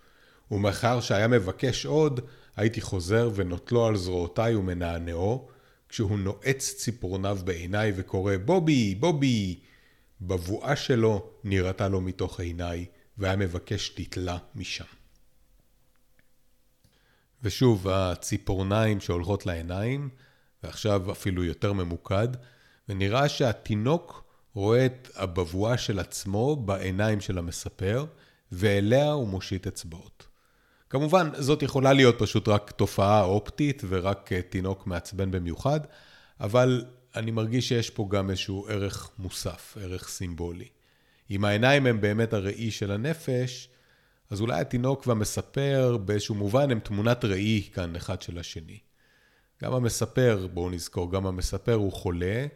ומאחר 0.50 1.00
שהיה 1.00 1.28
מבקש 1.28 1.86
עוד, 1.86 2.20
הייתי 2.56 2.80
חוזר 2.80 3.30
ונוטלו 3.34 3.86
על 3.86 3.96
זרועותיי 3.96 4.54
ומנענעו, 4.54 5.48
כשהוא 5.88 6.18
נועץ 6.18 6.74
ציפורניו 6.76 7.38
בעיניי 7.44 7.92
וקורא 7.96 8.36
בובי, 8.44 8.94
בובי. 8.94 9.58
בבואה 10.20 10.76
שלו 10.76 11.30
נראתה 11.44 11.88
לו 11.88 12.00
מתוך 12.00 12.40
עיניי, 12.40 12.86
והיה 13.18 13.36
מבקש 13.36 13.88
תתלה 13.88 14.38
משם. 14.54 14.97
ושוב, 17.42 17.88
הציפורניים 17.88 19.00
שהולכות 19.00 19.46
לעיניים, 19.46 20.08
ועכשיו 20.62 21.12
אפילו 21.12 21.44
יותר 21.44 21.72
ממוקד, 21.72 22.28
ונראה 22.88 23.28
שהתינוק 23.28 24.24
רואה 24.54 24.86
את 24.86 25.08
הבבואה 25.16 25.78
של 25.78 25.98
עצמו 25.98 26.56
בעיניים 26.56 27.20
של 27.20 27.38
המספר, 27.38 28.04
ואליה 28.52 29.12
הוא 29.12 29.28
מושיט 29.28 29.66
אצבעות. 29.66 30.26
כמובן, 30.90 31.30
זאת 31.38 31.62
יכולה 31.62 31.92
להיות 31.92 32.14
פשוט 32.18 32.48
רק 32.48 32.70
תופעה 32.70 33.22
אופטית 33.22 33.82
ורק 33.88 34.32
אה, 34.32 34.42
תינוק 34.42 34.86
מעצבן 34.86 35.30
במיוחד, 35.30 35.80
אבל 36.40 36.84
אני 37.16 37.30
מרגיש 37.30 37.68
שיש 37.68 37.90
פה 37.90 38.06
גם 38.10 38.30
איזשהו 38.30 38.66
ערך 38.68 39.10
מוסף, 39.18 39.76
ערך 39.80 40.08
סימבולי. 40.08 40.68
אם 41.30 41.44
העיניים 41.44 41.86
הם 41.86 42.00
באמת 42.00 42.32
הראי 42.32 42.70
של 42.70 42.90
הנפש, 42.90 43.68
אז 44.30 44.40
אולי 44.40 44.60
התינוק 44.60 45.06
והמספר 45.06 45.96
באיזשהו 45.96 46.34
מובן 46.34 46.70
הם 46.70 46.80
תמונת 46.80 47.24
ראי 47.24 47.68
כאן 47.74 47.96
אחד 47.96 48.22
של 48.22 48.38
השני. 48.38 48.78
גם 49.62 49.74
המספר, 49.74 50.46
בואו 50.52 50.70
נזכור, 50.70 51.12
גם 51.12 51.26
המספר 51.26 51.74
הוא 51.74 51.92
חולה, 51.92 52.46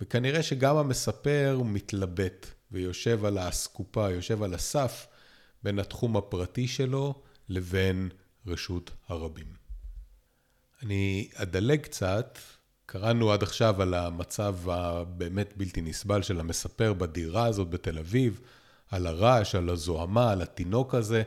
וכנראה 0.00 0.42
שגם 0.42 0.76
המספר 0.76 1.60
מתלבט 1.64 2.46
ויושב 2.72 3.24
על 3.24 3.38
האסקופה, 3.38 4.10
יושב 4.10 4.42
על 4.42 4.54
הסף 4.54 5.06
בין 5.62 5.78
התחום 5.78 6.16
הפרטי 6.16 6.68
שלו 6.68 7.22
לבין 7.48 8.08
רשות 8.46 8.90
הרבים. 9.08 9.46
אני 10.82 11.28
אדלג 11.34 11.80
קצת, 11.80 12.38
קראנו 12.86 13.32
עד 13.32 13.42
עכשיו 13.42 13.82
על 13.82 13.94
המצב 13.94 14.70
הבאמת 14.70 15.54
בלתי 15.56 15.80
נסבל 15.80 16.22
של 16.22 16.40
המספר 16.40 16.92
בדירה 16.92 17.46
הזאת 17.46 17.70
בתל 17.70 17.98
אביב, 17.98 18.40
על 18.94 19.06
הרעש, 19.06 19.54
על 19.54 19.70
הזוהמה, 19.70 20.32
על 20.32 20.42
התינוק 20.42 20.94
הזה, 20.94 21.22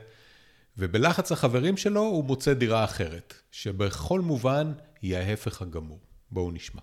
ובלחץ 0.78 1.32
החברים 1.32 1.78
שלו 1.78 2.02
הוא 2.02 2.24
מוצא 2.24 2.54
דירה 2.54 2.84
אחרת, 2.84 3.34
שבכל 3.52 4.22
מובן 4.22 4.74
היא 5.02 5.18
ההפך 5.18 5.62
הגמור. 5.62 6.00
בואו 6.32 6.52
נשמע. 6.52 6.82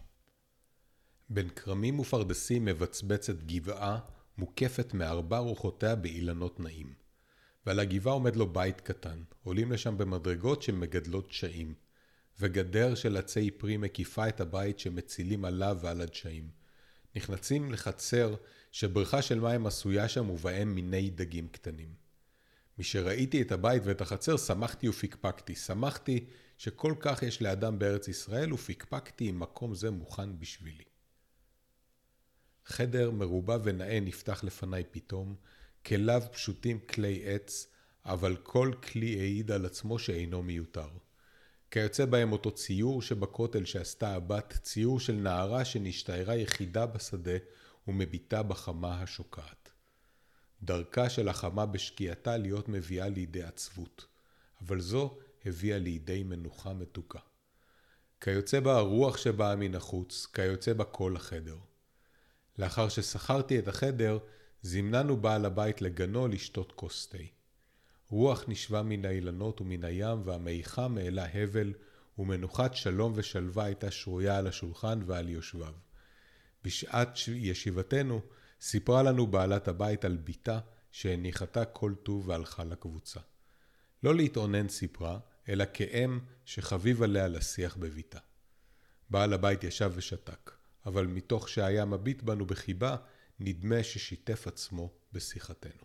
בין 1.28 1.48
כרמים 1.48 2.00
ופרדסים 2.00 2.64
מבצבצת 2.64 3.42
גבעה 3.42 3.98
מוקפת 4.38 4.94
מארבע 4.94 5.38
רוחותיה 5.38 5.94
באילנות 5.94 6.60
נעים. 6.60 6.94
ועל 7.66 7.80
הגבעה 7.80 8.14
עומד 8.14 8.36
לו 8.36 8.52
בית 8.52 8.80
קטן, 8.80 9.22
עולים 9.42 9.72
לשם 9.72 9.98
במדרגות 9.98 10.62
שמגדלות 10.62 11.28
דשאים, 11.28 11.74
וגדר 12.40 12.94
של 12.94 13.16
עצי 13.16 13.50
פרי 13.50 13.76
מקיפה 13.76 14.28
את 14.28 14.40
הבית 14.40 14.78
שמצילים 14.78 15.44
עליו 15.44 15.78
ועל 15.80 16.00
הדשאים. 16.00 16.48
נכנסים 17.16 17.72
לחצר 17.72 18.34
שבריכה 18.74 19.22
של 19.22 19.40
מים 19.40 19.66
עשויה 19.66 20.08
שם 20.08 20.30
ובהם 20.30 20.74
מיני 20.74 21.10
דגים 21.10 21.48
קטנים. 21.48 21.94
משראיתי 22.78 23.42
את 23.42 23.52
הבית 23.52 23.82
ואת 23.86 24.00
החצר 24.00 24.36
שמחתי 24.36 24.88
ופקפקתי. 24.88 25.54
שמחתי 25.54 26.24
שכל 26.58 26.94
כך 27.00 27.22
יש 27.22 27.42
לאדם 27.42 27.78
בארץ 27.78 28.08
ישראל 28.08 28.52
ופקפקתי 28.52 29.30
אם 29.30 29.40
מקום 29.40 29.74
זה 29.74 29.90
מוכן 29.90 30.38
בשבילי. 30.38 30.84
חדר 32.66 33.10
מרובע 33.10 33.58
ונאה 33.64 34.00
נפתח 34.00 34.44
לפניי 34.44 34.84
פתאום, 34.90 35.34
כליו 35.86 36.22
פשוטים 36.32 36.78
כלי 36.78 37.22
עץ, 37.24 37.66
אבל 38.04 38.36
כל 38.36 38.72
כלי 38.82 39.20
העיד 39.20 39.50
על 39.50 39.66
עצמו 39.66 39.98
שאינו 39.98 40.42
מיותר. 40.42 40.88
כיוצא 41.70 42.04
בהם 42.04 42.32
אותו 42.32 42.50
ציור 42.50 43.02
שבכותל 43.02 43.64
שעשתה 43.64 44.14
הבת, 44.14 44.58
ציור 44.62 45.00
של 45.00 45.14
נערה 45.14 45.64
שנשתערה 45.64 46.36
יחידה 46.36 46.86
בשדה 46.86 47.36
ומביטה 47.88 48.42
בחמה 48.42 49.02
השוקעת. 49.02 49.68
דרכה 50.62 51.10
של 51.10 51.28
החמה 51.28 51.66
בשקיעתה 51.66 52.36
להיות 52.36 52.68
מביאה 52.68 53.08
לידי 53.08 53.42
עצבות, 53.42 54.06
אבל 54.60 54.80
זו 54.80 55.18
הביאה 55.44 55.78
לידי 55.78 56.22
מנוחה 56.22 56.72
מתוקה. 56.72 57.18
כיוצא 58.20 58.60
בה 58.60 58.76
הרוח 58.76 59.16
שבאה 59.16 59.56
מן 59.56 59.74
החוץ, 59.74 60.26
כיוצא 60.34 60.72
בה 60.72 60.84
כל 60.84 61.16
החדר. 61.16 61.56
לאחר 62.58 62.88
ששכרתי 62.88 63.58
את 63.58 63.68
החדר, 63.68 64.18
זימננו 64.62 65.16
בעל 65.16 65.44
הבית 65.44 65.82
לגנו 65.82 66.28
לשתות 66.28 66.72
כוס 66.72 67.08
תה. 67.08 67.18
רוח 68.08 68.44
נשבה 68.48 68.82
מן 68.82 69.04
האילנות 69.04 69.60
ומן 69.60 69.84
הים, 69.84 70.22
והמיחם 70.24 70.98
העלה 70.98 71.26
הבל, 71.34 71.72
ומנוחת 72.18 72.74
שלום 72.74 73.12
ושלווה 73.16 73.64
הייתה 73.64 73.90
שרויה 73.90 74.38
על 74.38 74.46
השולחן 74.46 75.00
ועל 75.06 75.28
יושביו. 75.28 75.74
בשעת 76.64 77.18
ישיבתנו, 77.28 78.20
סיפרה 78.60 79.02
לנו 79.02 79.26
בעלת 79.26 79.68
הבית 79.68 80.04
על 80.04 80.16
בתה, 80.24 80.58
שהניחתה 80.92 81.64
כל 81.64 81.94
טוב 82.02 82.28
והלכה 82.28 82.64
לקבוצה. 82.64 83.20
לא 84.02 84.14
להתאונן 84.14 84.68
סיפרה, 84.68 85.18
אלא 85.48 85.64
כאם 85.74 86.18
שחביב 86.44 87.02
עליה 87.02 87.28
לשיח 87.28 87.76
בביתה. 87.76 88.18
בעל 89.10 89.32
הבית 89.32 89.64
ישב 89.64 89.92
ושתק, 89.94 90.50
אבל 90.86 91.06
מתוך 91.06 91.48
שהיה 91.48 91.84
מביט 91.84 92.22
בנו 92.22 92.46
בחיבה, 92.46 92.96
נדמה 93.40 93.82
ששיתף 93.82 94.46
עצמו 94.46 94.92
בשיחתנו. 95.12 95.84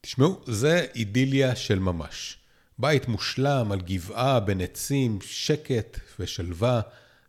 תשמעו, 0.00 0.44
זה 0.46 0.86
אידיליה 0.94 1.56
של 1.56 1.78
ממש. 1.78 2.38
בית 2.78 3.08
מושלם 3.08 3.72
על 3.72 3.80
גבעה 3.80 4.40
בין 4.40 4.60
עצים, 4.60 5.18
שקט 5.20 5.98
ושלווה, 6.18 6.80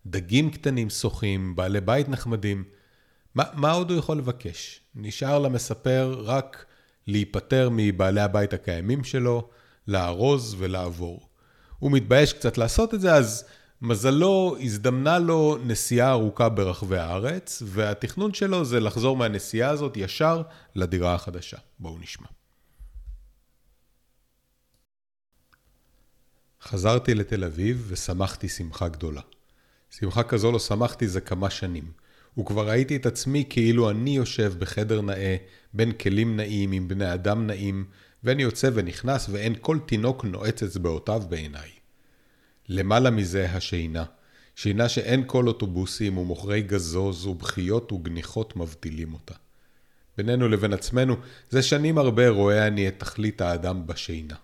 דגים 0.09 0.51
קטנים 0.51 0.89
שוחים, 0.89 1.55
בעלי 1.55 1.81
בית 1.81 2.09
נחמדים. 2.09 2.63
מה, 3.35 3.43
מה 3.53 3.71
עוד 3.71 3.91
הוא 3.91 3.99
יכול 3.99 4.17
לבקש? 4.17 4.81
נשאר 4.95 5.39
למספר 5.39 6.21
רק 6.25 6.65
להיפטר 7.07 7.69
מבעלי 7.71 8.21
הבית 8.21 8.53
הקיימים 8.53 9.03
שלו, 9.03 9.49
לארוז 9.87 10.55
ולעבור. 10.59 11.29
הוא 11.79 11.91
מתבייש 11.91 12.33
קצת 12.33 12.57
לעשות 12.57 12.93
את 12.93 13.01
זה, 13.01 13.13
אז 13.13 13.45
מזלו, 13.81 14.57
הזדמנה 14.61 15.19
לו 15.19 15.57
נסיעה 15.63 16.11
ארוכה 16.11 16.49
ברחבי 16.49 16.97
הארץ, 16.97 17.63
והתכנון 17.65 18.33
שלו 18.33 18.65
זה 18.65 18.79
לחזור 18.79 19.17
מהנסיעה 19.17 19.69
הזאת 19.69 19.97
ישר 19.97 20.41
לדירה 20.75 21.15
החדשה. 21.15 21.57
בואו 21.79 21.99
נשמע. 21.99 22.27
חזרתי 26.61 27.15
לתל 27.15 27.43
אביב 27.43 27.85
ושמחתי 27.87 28.49
שמחה 28.49 28.87
גדולה. 28.87 29.21
שמחה 29.91 30.23
כזו 30.23 30.51
לא 30.51 30.59
שמחתי 30.59 31.07
זה 31.07 31.21
כמה 31.21 31.49
שנים. 31.49 31.91
וכבר 32.39 32.69
ראיתי 32.69 32.95
את 32.95 33.05
עצמי 33.05 33.43
כאילו 33.49 33.89
אני 33.89 34.15
יושב 34.15 34.53
בחדר 34.59 35.01
נאה, 35.01 35.35
בין 35.73 35.91
כלים 35.91 36.37
נאים 36.37 36.71
עם 36.71 36.87
בני 36.87 37.13
אדם 37.13 37.47
נאים, 37.47 37.85
ואני 38.23 38.43
יוצא 38.43 38.69
ונכנס 38.73 39.29
ואין 39.31 39.55
כל 39.61 39.77
תינוק 39.85 40.25
נועץ 40.25 40.63
אצבעותיו 40.63 41.23
בעיניי. 41.29 41.69
למעלה 42.69 43.09
מזה 43.09 43.51
השינה, 43.51 44.03
שינה 44.55 44.89
שאין 44.89 45.23
כל 45.27 45.47
אוטובוסים 45.47 46.17
ומוכרי 46.17 46.61
גזוז 46.61 47.25
ובכיות 47.25 47.91
וגניחות 47.91 48.55
מבטילים 48.55 49.13
אותה. 49.13 49.33
בינינו 50.17 50.47
לבין 50.47 50.73
עצמנו, 50.73 51.15
זה 51.49 51.61
שנים 51.61 51.97
הרבה 51.97 52.29
רואה 52.29 52.67
אני 52.67 52.87
את 52.87 52.99
תכלית 52.99 53.41
האדם 53.41 53.87
בשינה. 53.87 54.35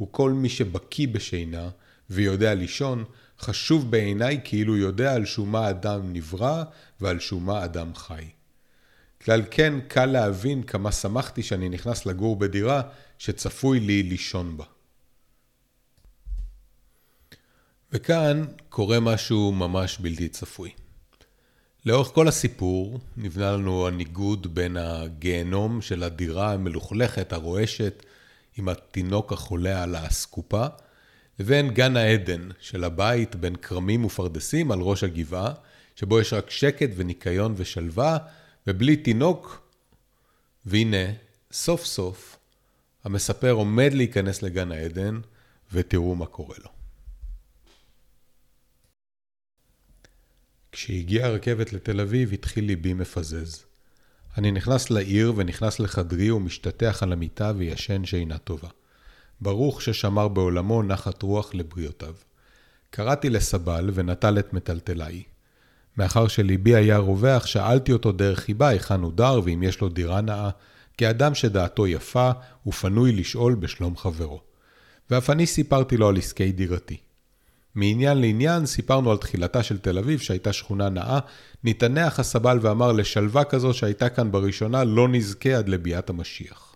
וכל 0.00 0.32
מי 0.32 0.48
שבקיא 0.48 1.08
בשינה 1.08 1.68
ויודע 2.10 2.54
לישון, 2.54 3.04
חשוב 3.40 3.90
בעיניי 3.90 4.40
כאילו 4.44 4.76
יודע 4.76 5.14
על 5.14 5.24
שום 5.24 5.52
מה 5.52 5.70
אדם 5.70 6.12
נברא 6.12 6.64
ועל 7.00 7.20
שום 7.20 7.46
מה 7.46 7.64
אדם 7.64 7.94
חי. 7.94 8.28
כלל 9.24 9.42
כן 9.50 9.74
קל 9.88 10.06
להבין 10.06 10.62
כמה 10.62 10.92
שמחתי 10.92 11.42
שאני 11.42 11.68
נכנס 11.68 12.06
לגור 12.06 12.36
בדירה 12.36 12.82
שצפוי 13.18 13.80
לי 13.80 14.02
לישון 14.02 14.56
בה. 14.56 14.64
וכאן 17.92 18.44
קורה 18.68 19.00
משהו 19.00 19.52
ממש 19.52 19.98
בלתי 20.00 20.28
צפוי. 20.28 20.70
לאורך 21.86 22.08
כל 22.08 22.28
הסיפור 22.28 23.00
נבנה 23.16 23.52
לנו 23.52 23.86
הניגוד 23.86 24.54
בין 24.54 24.76
הגיהנום 24.76 25.80
של 25.80 26.02
הדירה 26.02 26.52
המלוכלכת, 26.52 27.32
הרועשת, 27.32 28.02
עם 28.56 28.68
התינוק 28.68 29.32
החולה 29.32 29.82
על 29.82 29.94
האסקופה, 29.94 30.66
לבין 31.38 31.70
גן 31.70 31.96
העדן 31.96 32.48
של 32.60 32.84
הבית 32.84 33.36
בין 33.36 33.56
כרמים 33.56 34.04
ופרדסים 34.04 34.72
על 34.72 34.80
ראש 34.80 35.04
הגבעה, 35.04 35.54
שבו 35.96 36.20
יש 36.20 36.32
רק 36.32 36.50
שקט 36.50 36.90
וניקיון 36.96 37.54
ושלווה, 37.56 38.18
ובלי 38.66 38.96
תינוק. 38.96 39.68
והנה, 40.66 41.12
סוף 41.52 41.84
סוף, 41.84 42.38
המספר 43.04 43.50
עומד 43.52 43.90
להיכנס 43.94 44.42
לגן 44.42 44.72
העדן, 44.72 45.20
ותראו 45.72 46.14
מה 46.14 46.26
קורה 46.26 46.56
לו. 46.64 46.70
כשהגיעה 50.72 51.28
הרכבת 51.28 51.72
לתל 51.72 52.00
אביב, 52.00 52.32
התחיל 52.32 52.64
ליבי 52.64 52.92
מפזז. 52.94 53.64
אני 54.38 54.50
נכנס 54.50 54.90
לעיר 54.90 55.32
ונכנס 55.36 55.80
לחדרי 55.80 56.30
ומשתטח 56.30 57.02
על 57.02 57.12
המיטה 57.12 57.52
וישן 57.56 58.04
שינה 58.04 58.38
טובה. 58.38 58.68
ברוך 59.40 59.82
ששמר 59.82 60.28
בעולמו 60.28 60.82
נחת 60.82 61.22
רוח 61.22 61.54
לבריאותיו. 61.54 62.14
קראתי 62.90 63.30
לסבל 63.30 63.90
ונטל 63.94 64.38
את 64.38 64.52
מטלטליי. 64.52 65.22
מאחר 65.96 66.28
שליבי 66.28 66.74
היה 66.74 66.98
רווח, 66.98 67.46
שאלתי 67.46 67.92
אותו 67.92 68.12
דרך 68.12 68.38
חיבה 68.38 68.68
היכן 68.68 69.00
הוא 69.00 69.12
דר 69.12 69.40
ואם 69.44 69.62
יש 69.62 69.80
לו 69.80 69.88
דירה 69.88 70.20
נאה, 70.20 70.50
כאדם 70.98 71.34
שדעתו 71.34 71.86
יפה 71.86 72.30
ופנוי 72.66 73.12
לשאול 73.12 73.54
בשלום 73.54 73.96
חברו. 73.96 74.40
ואף 75.10 75.30
אני 75.30 75.46
סיפרתי 75.46 75.96
לו 75.96 76.08
על 76.08 76.16
עסקי 76.16 76.52
דירתי. 76.52 76.96
מעניין 77.74 78.18
לעניין 78.18 78.66
סיפרנו 78.66 79.10
על 79.10 79.16
תחילתה 79.16 79.62
של 79.62 79.78
תל 79.78 79.98
אביב 79.98 80.18
שהייתה 80.18 80.52
שכונה 80.52 80.88
נאה, 80.88 81.18
נתענח 81.64 82.20
הסבל 82.20 82.58
ואמר 82.62 82.92
לשלווה 82.92 83.44
כזו 83.44 83.74
שהייתה 83.74 84.08
כאן 84.08 84.32
בראשונה 84.32 84.84
לא 84.84 85.08
נזכה 85.08 85.56
עד 85.56 85.68
לביאת 85.68 86.10
המשיח. 86.10 86.67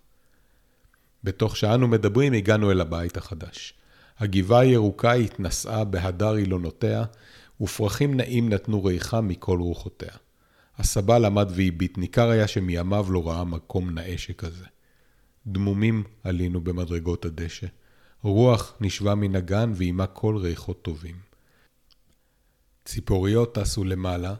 בתוך 1.23 1.57
שאנו 1.57 1.87
מדברים 1.87 2.33
הגענו 2.33 2.71
אל 2.71 2.81
הבית 2.81 3.17
החדש. 3.17 3.73
הגבעה 4.19 4.59
הירוקה 4.59 5.13
התנשאה 5.13 5.83
בהדר 5.83 6.37
אילונותיה, 6.37 7.03
ופרחים 7.61 8.17
נעים 8.17 8.49
נתנו 8.49 8.83
ריחה 8.83 9.21
מכל 9.21 9.59
רוחותיה. 9.59 10.13
הסבל 10.77 11.25
עמד 11.25 11.47
והביט, 11.55 11.97
ניכר 11.97 12.29
היה 12.29 12.47
שמימיו 12.47 13.05
לא 13.09 13.27
ראה 13.27 13.43
מקום 13.43 13.89
נאה 13.89 14.17
שכזה. 14.17 14.65
דמומים 15.47 16.03
עלינו 16.23 16.61
במדרגות 16.61 17.25
הדשא. 17.25 17.67
רוח 18.21 18.73
נשבה 18.81 19.15
מן 19.15 19.35
הגן 19.35 19.71
ועימה 19.75 20.07
כל 20.07 20.37
ריחות 20.37 20.81
טובים. 20.81 21.15
ציפוריות 22.85 23.55
טסו 23.55 23.83
למעלה, 23.83 24.35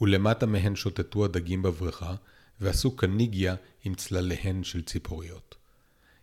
ולמטה 0.00 0.46
מהן 0.46 0.76
שוטטו 0.76 1.24
הדגים 1.24 1.62
בבריכה, 1.62 2.14
ועשו 2.60 2.96
קניגיה 2.96 3.54
עם 3.84 3.94
צלליהן 3.94 4.64
של 4.64 4.82
ציפוריות. 4.82 5.57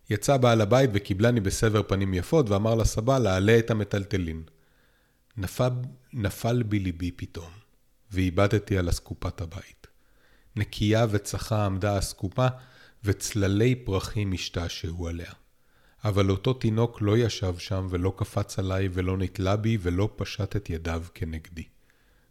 יצא 0.09 0.37
בעל 0.37 0.61
הבית 0.61 0.89
וקיבלני 0.93 1.39
בסבר 1.39 1.83
פנים 1.83 2.13
יפות, 2.13 2.49
ואמר 2.49 2.75
לסבא 2.75 3.19
להעלה 3.19 3.59
את 3.59 3.71
המטלטלין. 3.71 4.43
נפל, 5.37 5.71
נפל 6.13 6.63
בי 6.63 6.79
ליבי 6.79 7.11
פתאום, 7.11 7.51
ואיבדתי 8.11 8.77
על 8.77 8.89
אסקופת 8.89 9.41
הבית. 9.41 9.87
נקייה 10.55 11.05
וצחה 11.09 11.65
עמדה 11.65 11.95
האסקופה, 11.95 12.47
וצללי 13.03 13.75
פרחים 13.75 14.33
השתעשעו 14.33 15.07
עליה. 15.07 15.31
אבל 16.03 16.29
אותו 16.29 16.53
תינוק 16.53 17.01
לא 17.01 17.17
ישב 17.17 17.57
שם 17.57 17.87
ולא 17.89 18.13
קפץ 18.17 18.59
עליי 18.59 18.89
ולא 18.91 19.17
נתלה 19.17 19.55
בי 19.55 19.77
ולא 19.81 20.09
פשט 20.15 20.55
את 20.55 20.69
ידיו 20.69 21.03
כנגדי. 21.13 21.63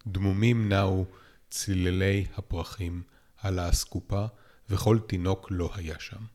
דמומים 0.06 0.68
נעו 0.68 1.06
צלילי 1.50 2.26
הפרחים 2.36 3.02
על 3.36 3.58
האסקופה, 3.58 4.26
וכל 4.70 4.98
תינוק 5.06 5.46
לא 5.50 5.70
היה 5.74 5.94
שם. 5.98 6.33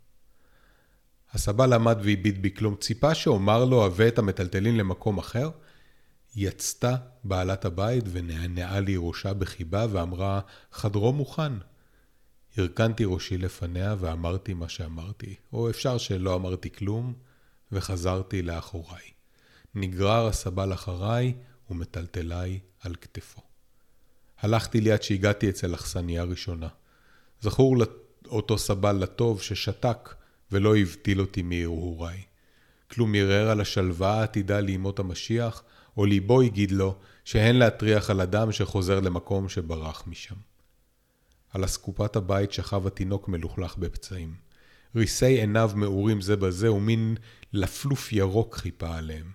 הסבא 1.33 1.65
למד 1.65 1.97
והביט 2.03 2.37
בי 2.37 2.51
כלום, 2.55 2.75
ציפה 2.75 3.15
שאומר 3.15 3.65
לו 3.65 3.85
הבא 3.85 4.07
את 4.07 4.19
המטלטלין 4.19 4.77
למקום 4.77 5.17
אחר? 5.17 5.49
יצתה 6.35 6.95
בעלת 7.23 7.65
הבית 7.65 8.05
ונענעה 8.11 8.79
לי 8.79 8.95
ראשה 8.97 9.33
בחיבה 9.33 9.85
ואמרה, 9.91 10.39
חדרו 10.71 11.13
מוכן. 11.13 11.53
הרכנתי 12.57 13.03
ראשי 13.07 13.37
לפניה 13.37 13.95
ואמרתי 13.99 14.53
מה 14.53 14.69
שאמרתי, 14.69 15.35
או 15.53 15.69
אפשר 15.69 15.97
שלא 15.97 16.35
אמרתי 16.35 16.69
כלום, 16.69 17.13
וחזרתי 17.71 18.41
לאחוריי. 18.41 19.11
נגרר 19.75 20.27
הסבל 20.27 20.73
אחריי 20.73 21.33
ומטלטליי 21.69 22.59
על 22.79 22.95
כתפו. 22.95 23.41
הלכתי 24.39 24.81
לי 24.81 24.91
עד 24.91 25.03
שהגעתי 25.03 25.49
אצל 25.49 25.75
אכסניה 25.75 26.23
ראשונה. 26.23 26.67
זכור 27.41 27.75
אותו 28.27 28.57
סבל 28.57 28.95
לטוב 28.95 29.41
ששתק 29.41 30.15
ולא 30.51 30.77
הבטיל 30.77 31.21
אותי 31.21 31.41
מהרהוריי. 31.41 32.21
כלום 32.91 33.15
ערער 33.15 33.49
על 33.49 33.61
השלווה 33.61 34.19
העתידה 34.19 34.59
לימות 34.59 34.99
המשיח, 34.99 35.63
או 35.97 36.05
ליבו 36.05 36.41
הגיד 36.41 36.71
לו 36.71 36.95
שהן 37.25 37.55
להטריח 37.55 38.09
על 38.09 38.21
אדם 38.21 38.51
שחוזר 38.51 38.99
למקום 38.99 39.49
שברח 39.49 40.03
משם. 40.07 40.35
על 41.53 41.65
אסקופת 41.65 42.15
הבית 42.15 42.51
שכב 42.51 42.87
התינוק 42.87 43.27
מלוכלך 43.27 43.77
בפצעים. 43.77 44.33
ריסי 44.95 45.25
עיניו 45.25 45.71
מעורים 45.75 46.21
זה 46.21 46.35
בזה, 46.35 46.71
ומין 46.71 47.15
לפלוף 47.53 48.13
ירוק 48.13 48.55
חיפה 48.55 48.97
עליהם. 48.97 49.31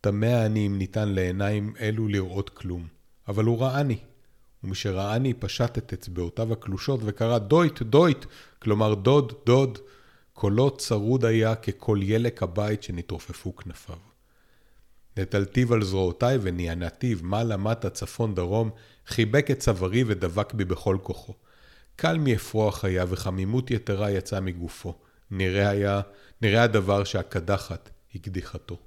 תמה 0.00 0.46
אני 0.46 0.66
אם 0.66 0.78
ניתן 0.78 1.08
לעיניים 1.08 1.74
אלו 1.80 2.08
לראות 2.08 2.50
כלום. 2.50 2.86
אבל 3.28 3.44
הוא 3.44 3.58
ראני. 3.60 3.98
ומשראני 4.64 5.34
פשט 5.34 5.78
את 5.78 5.92
אצבעותיו 5.92 6.52
הקלושות 6.52 7.00
וקרא 7.04 7.38
דויט, 7.38 7.82
דויט, 7.82 8.24
כלומר 8.58 8.94
דוד, 8.94 9.32
דוד. 9.46 9.78
קולו 10.40 10.70
צרוד 10.70 11.24
היה 11.24 11.54
ככל 11.54 11.98
ילק 12.02 12.42
הבית 12.42 12.82
שנתרופפו 12.82 13.56
כנפיו. 13.56 13.96
נטלתיו 15.16 15.74
על 15.74 15.84
זרועותיי 15.84 16.38
ונענתיו 16.42 17.18
מעלה 17.22 17.56
מטה 17.56 17.90
צפון 17.90 18.34
דרום, 18.34 18.70
חיבק 19.06 19.50
את 19.50 19.58
צווארי 19.58 20.04
ודבק 20.06 20.54
בי 20.54 20.64
בכל 20.64 20.98
כוחו. 21.02 21.34
קל 21.96 22.18
מאפרוח 22.18 22.84
היה 22.84 23.04
וחמימות 23.08 23.70
יתרה 23.70 24.10
יצאה 24.10 24.40
מגופו. 24.40 24.94
נראה 25.30 25.68
היה, 25.68 26.00
נראה 26.42 26.62
הדבר 26.62 27.04
שהקדחת 27.04 27.90
הקדיחתו. 28.14 28.78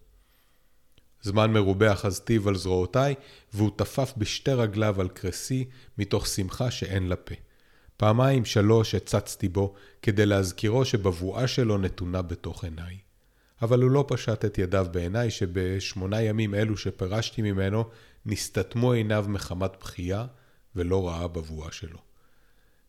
זמן 1.21 1.53
מרובה 1.53 1.93
אחזתיו 1.93 2.49
על 2.49 2.55
זרועותיי, 2.55 3.15
והוא 3.53 3.71
טפף 3.75 4.13
בשתי 4.17 4.51
רגליו 4.51 5.01
על 5.01 5.09
קרסי, 5.09 5.65
מתוך 5.97 6.27
שמחה 6.27 6.71
שאין 6.71 7.07
לה 7.07 7.15
פה. 7.15 7.35
פעמיים 7.97 8.45
שלוש 8.45 8.95
הצצתי 8.95 9.49
בו, 9.49 9.73
כדי 10.01 10.25
להזכירו 10.25 10.85
שבבואה 10.85 11.47
שלו 11.47 11.77
נתונה 11.77 12.21
בתוך 12.21 12.63
עיניי. 12.63 12.97
אבל 13.61 13.81
הוא 13.81 13.91
לא 13.91 14.05
פשט 14.07 14.45
את 14.45 14.57
ידיו 14.57 14.87
בעיניי, 14.91 15.31
שבשמונה 15.31 16.21
ימים 16.21 16.55
אלו 16.55 16.77
שפרשתי 16.77 17.41
ממנו, 17.41 17.89
נסתתמו 18.25 18.91
עיניו 18.91 19.25
מחמת 19.27 19.71
בכייה, 19.81 20.25
ולא 20.75 21.07
ראה 21.07 21.27
בבואה 21.27 21.71
שלו. 21.71 21.99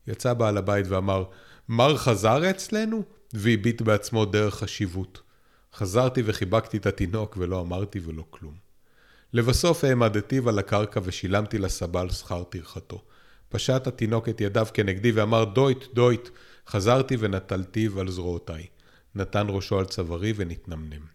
יצא 0.06 0.34
בעל 0.34 0.58
הבית 0.58 0.86
ואמר, 0.88 1.24
מר 1.68 1.96
חזר 1.96 2.50
אצלנו? 2.50 3.02
והביט 3.32 3.82
בעצמו 3.82 4.24
דרך 4.24 4.54
חשיבות. 4.54 5.22
חזרתי 5.74 6.22
וחיבקתי 6.24 6.76
את 6.76 6.86
התינוק 6.86 7.36
ולא 7.40 7.60
אמרתי 7.60 8.00
ולא 8.04 8.24
כלום. 8.30 8.54
לבסוף 9.32 9.84
העמדתיו 9.84 10.48
על 10.48 10.58
הקרקע 10.58 11.00
ושילמתי 11.04 11.58
לסבל 11.58 12.10
שכר 12.10 12.44
טרחתו. 12.44 13.02
פשט 13.54 13.86
התינוק 13.86 14.28
את 14.28 14.40
ידיו 14.40 14.66
כנגדי 14.74 15.12
ואמר 15.12 15.44
דויט, 15.44 15.84
דויט. 15.92 16.28
חזרתי 16.68 17.16
ונטלתיו 17.18 18.00
על 18.00 18.10
זרועותיי. 18.10 18.66
נתן 19.14 19.46
ראשו 19.48 19.78
על 19.78 19.84
צווארי 19.84 20.32
ונתנמנם. 20.36 21.06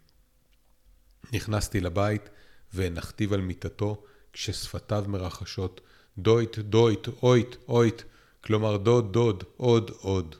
נכנסתי 1.32 1.80
לבית 1.80 2.28
והנחתיו 2.74 3.34
על 3.34 3.40
מיטתו 3.40 4.02
כששפתיו 4.32 5.04
מרחשות 5.08 5.80
דויט, 6.18 6.58
דויט, 6.58 7.08
אויט, 7.22 7.56
אויט, 7.68 8.02
כלומר 8.44 8.76
דוד, 8.76 9.12
דוד, 9.12 9.44
עוד, 9.56 9.90
עוד. 10.00 10.36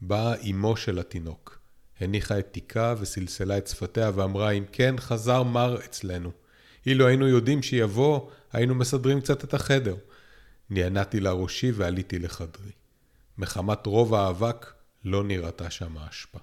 באה 0.00 0.34
אמו 0.50 0.76
של 0.76 0.98
התינוק. 0.98 1.58
הניחה 2.00 2.38
את 2.38 2.48
תיקה 2.52 2.94
וסלסלה 2.98 3.58
את 3.58 3.66
שפתיה 3.66 4.10
ואמרה, 4.14 4.50
אם 4.50 4.64
כן, 4.72 4.94
חזר 4.98 5.42
מר 5.42 5.76
אצלנו. 5.84 6.30
אילו 6.86 7.06
היינו 7.06 7.28
יודעים 7.28 7.62
שיבוא, 7.62 8.30
היינו 8.52 8.74
מסדרים 8.74 9.20
קצת 9.20 9.44
את 9.44 9.54
החדר. 9.54 9.96
נענעתי 10.74 11.20
לה 11.20 11.32
ראשי 11.32 11.70
ועליתי 11.70 12.18
לחדרי. 12.18 12.70
מחמת 13.38 13.86
רוב 13.86 14.14
האבק 14.14 14.72
לא 15.04 15.24
נראתה 15.24 15.70
שם 15.70 15.98
האשפה. 15.98 16.38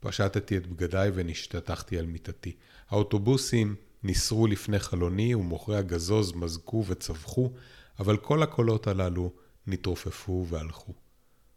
פשטתי 0.00 0.56
את 0.56 0.66
בגדיי 0.66 1.10
ונשתטחתי 1.14 1.98
על 1.98 2.06
מיטתי. 2.06 2.56
האוטובוסים 2.88 3.76
ניסרו 4.02 4.46
לפני 4.46 4.78
חלוני 4.78 5.34
ומוכרי 5.34 5.76
הגזוז 5.76 6.32
מזגו 6.32 6.84
וצווחו, 6.86 7.52
אבל 7.98 8.16
כל 8.16 8.42
הקולות 8.42 8.86
הללו 8.86 9.32
נתרופפו 9.66 10.46
והלכו. 10.48 10.94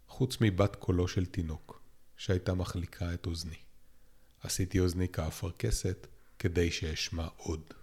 חוץ 0.07 0.37
מבת 0.41 0.75
קולו 0.75 1.07
של 1.07 1.25
תינוק, 1.25 1.81
שהייתה 2.17 2.53
מחליקה 2.53 3.13
את 3.13 3.25
אוזני. 3.25 3.59
עשיתי 4.43 4.79
אוזני 4.79 5.09
כאפרכסת 5.09 6.07
כדי 6.39 6.71
שאשמע 6.71 7.27
עוד. 7.37 7.80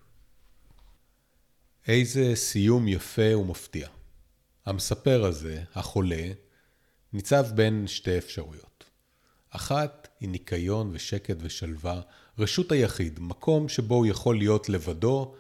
איזה 1.88 2.34
סיום 2.34 2.88
יפה 2.88 3.36
ומפתיע. 3.36 3.88
המספר 4.66 5.24
הזה, 5.24 5.62
החולה, 5.74 6.30
ניצב 7.12 7.46
בין 7.54 7.86
שתי 7.86 8.18
אפשרויות. 8.18 8.84
אחת 9.50 10.08
היא 10.20 10.28
ניקיון 10.28 10.90
ושקט 10.92 11.36
ושלווה, 11.40 12.00
רשות 12.38 12.72
היחיד, 12.72 13.20
מקום 13.20 13.68
שבו 13.68 13.94
הוא 13.94 14.06
יכול 14.06 14.38
להיות 14.38 14.68
לבדו, 14.68 15.34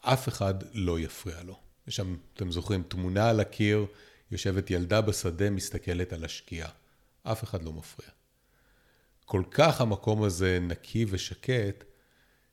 אף 0.00 0.28
אחד 0.28 0.54
לא 0.72 1.00
יפריע 1.00 1.42
לו. 1.42 1.58
יש 1.88 1.96
שם, 1.96 2.16
אתם 2.34 2.52
זוכרים, 2.52 2.82
תמונה 2.82 3.30
על 3.30 3.40
הקיר, 3.40 3.86
יושבת 4.30 4.70
ילדה 4.70 5.00
בשדה, 5.00 5.50
מסתכלת 5.50 6.12
על 6.12 6.24
השקיעה. 6.24 6.68
אף 7.22 7.44
אחד 7.44 7.62
לא 7.62 7.72
מפריע. 7.72 8.10
כל 9.24 9.42
כך 9.50 9.80
המקום 9.80 10.22
הזה 10.22 10.58
נקי 10.62 11.06
ושקט, 11.08 11.84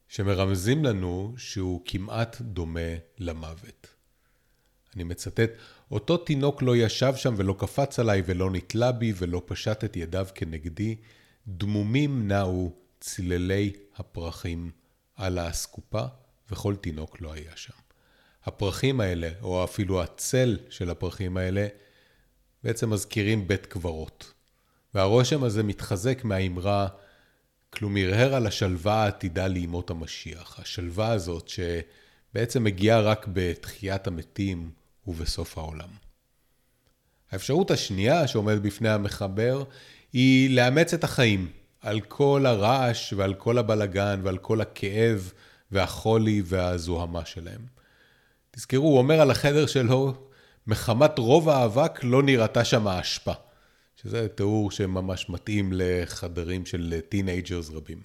שמרמזים 0.10 0.86
לנו 0.86 1.34
שהוא 1.38 1.82
כמעט 1.86 2.42
דומה 2.42 2.96
למוות. 3.18 3.88
אני 4.96 5.04
מצטט, 5.04 5.50
אותו 5.92 6.18
תינוק 6.18 6.62
לא 6.62 6.76
ישב 6.76 7.14
שם 7.16 7.34
ולא 7.38 7.56
קפץ 7.60 8.00
עליי 8.00 8.22
ולא 8.26 8.52
נתלה 8.52 8.92
בי 8.92 9.14
ולא 9.18 9.42
פשט 9.46 9.84
את 9.84 9.98
ידיו 9.98 10.28
כנגדי, 10.36 10.96
דמומים 11.48 12.28
נעו 12.28 12.74
צללי 13.00 13.74
הפרחים 13.96 14.72
על 15.16 15.38
האסקופה, 15.38 16.04
וכל 16.52 16.76
תינוק 16.76 17.22
לא 17.22 17.34
היה 17.34 17.52
שם. 17.56 17.74
הפרחים 18.46 19.02
האלה, 19.02 19.30
או 19.42 19.64
אפילו 19.64 20.02
הצל 20.02 20.58
של 20.70 20.90
הפרחים 20.90 21.38
האלה, 21.38 21.68
בעצם 22.64 22.90
מזכירים 22.90 23.48
בית 23.48 23.66
קברות. 23.66 24.34
והרושם 24.94 25.44
הזה 25.44 25.64
מתחזק 25.64 26.24
מהאמרה, 26.24 26.88
כלום 27.76 27.98
הרהר 27.98 28.36
על 28.36 28.48
השלווה 28.48 29.04
העתידה 29.04 29.48
לימות 29.48 29.90
המשיח. 29.90 30.60
השלווה 30.60 31.12
הזאת 31.12 31.50
שבעצם 31.50 32.64
מגיעה 32.64 33.02
רק 33.02 33.28
בתחיית 33.34 34.08
המתים 34.08 34.72
ובסוף 35.08 35.58
העולם. 35.58 35.90
האפשרות 37.32 37.72
השנייה 37.72 38.28
שעומדת 38.28 38.62
בפני 38.62 38.90
המחבר 38.90 39.64
היא 40.14 40.56
לאמץ 40.56 40.94
את 40.94 41.04
החיים 41.04 41.52
על 41.82 42.02
כל 42.02 42.46
הרעש 42.46 43.14
ועל 43.14 43.34
כל 43.34 43.58
הבלגן 43.58 44.20
ועל 44.24 44.38
כל 44.38 44.62
הכאב 44.62 45.32
והחולי 45.72 46.42
והזוהמה 46.46 47.26
שלהם. 47.26 47.62
תזכרו, 48.52 48.88
הוא 48.88 48.98
אומר 48.98 49.22
על 49.22 49.32
החדר 49.32 49.66
שלו, 49.66 50.14
מחמת 50.68 51.20
רוב 51.20 51.50
האבק 51.50 52.04
לא 52.04 52.24
נראתה 52.24 52.66
שם 52.66 52.88
האשפה. 52.88 53.34
שזה 54.06 54.28
תיאור 54.28 54.72
שממש 54.72 55.30
מתאים 55.30 55.72
לחדרים 55.74 56.66
של 56.66 57.00
teenagers 57.10 57.70
רבים. 57.70 58.02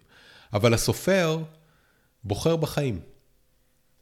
אבל 0.52 0.74
הסופר 0.74 1.42
בוחר 2.24 2.56
בחיים. 2.56 3.00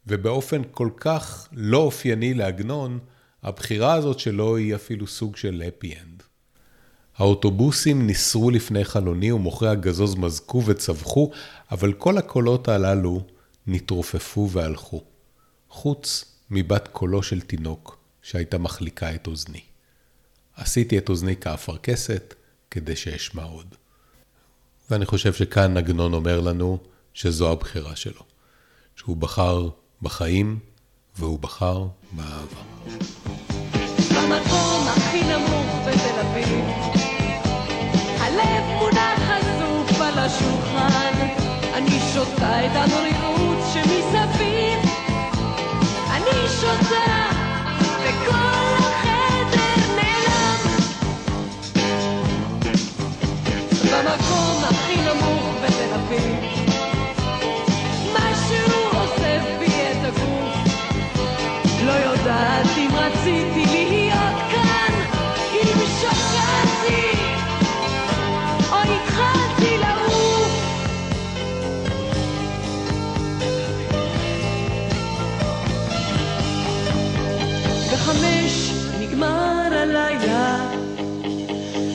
ובאופן 0.06 0.62
כל 0.70 0.90
כך 0.96 1.48
לא 1.52 1.78
אופייני 1.78 2.34
לעגנון, 2.34 2.98
הבחירה 3.42 3.94
הזאת 3.94 4.18
שלו 4.18 4.56
היא 4.56 4.74
אפילו 4.74 5.06
סוג 5.06 5.36
של 5.36 5.62
happy 5.68 5.94
end. 5.94 6.22
האוטובוסים 7.16 8.06
ניסרו 8.06 8.50
לפני 8.50 8.84
חלוני 8.84 9.32
ומוכרי 9.32 9.68
הגזוז 9.68 10.14
מזגו 10.14 10.62
וצווחו, 10.66 11.30
אבל 11.70 11.92
כל 11.92 12.18
הקולות 12.18 12.68
הללו 12.68 13.22
נתרופפו 13.66 14.50
והלכו. 14.50 15.04
חוץ 15.68 16.24
מבת 16.50 16.88
קולו 16.92 17.22
של 17.22 17.40
תינוק 17.40 17.98
שהייתה 18.22 18.58
מחליקה 18.58 19.14
את 19.14 19.26
אוזני. 19.26 19.67
עשיתי 20.58 20.98
את 20.98 21.08
אוזני 21.08 21.36
כאפרכסת 21.36 22.34
כדי 22.70 22.96
שאשמע 22.96 23.42
עוד. 23.42 23.74
ואני 24.90 25.06
חושב 25.06 25.32
שכאן 25.32 25.76
עגנון 25.76 26.14
אומר 26.14 26.40
לנו 26.40 26.78
שזו 27.14 27.52
הבחירה 27.52 27.96
שלו. 27.96 28.22
שהוא 28.98 29.16
בחר 29.16 29.68
בחיים 30.02 30.58
והוא 31.16 31.38
בחר 31.38 31.86
באהבה. 32.12 33.77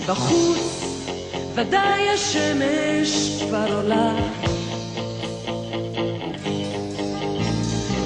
בחוץ 0.07 0.83
ודאי 1.55 2.09
השמש 2.09 3.43
כבר 3.43 3.75
עולה. 3.75 4.15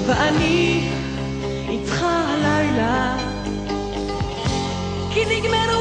ואני 0.06 0.88
איתך 1.68 2.02
הלילה, 2.02 3.16
כי 5.10 5.24
נגמרו 5.24 5.77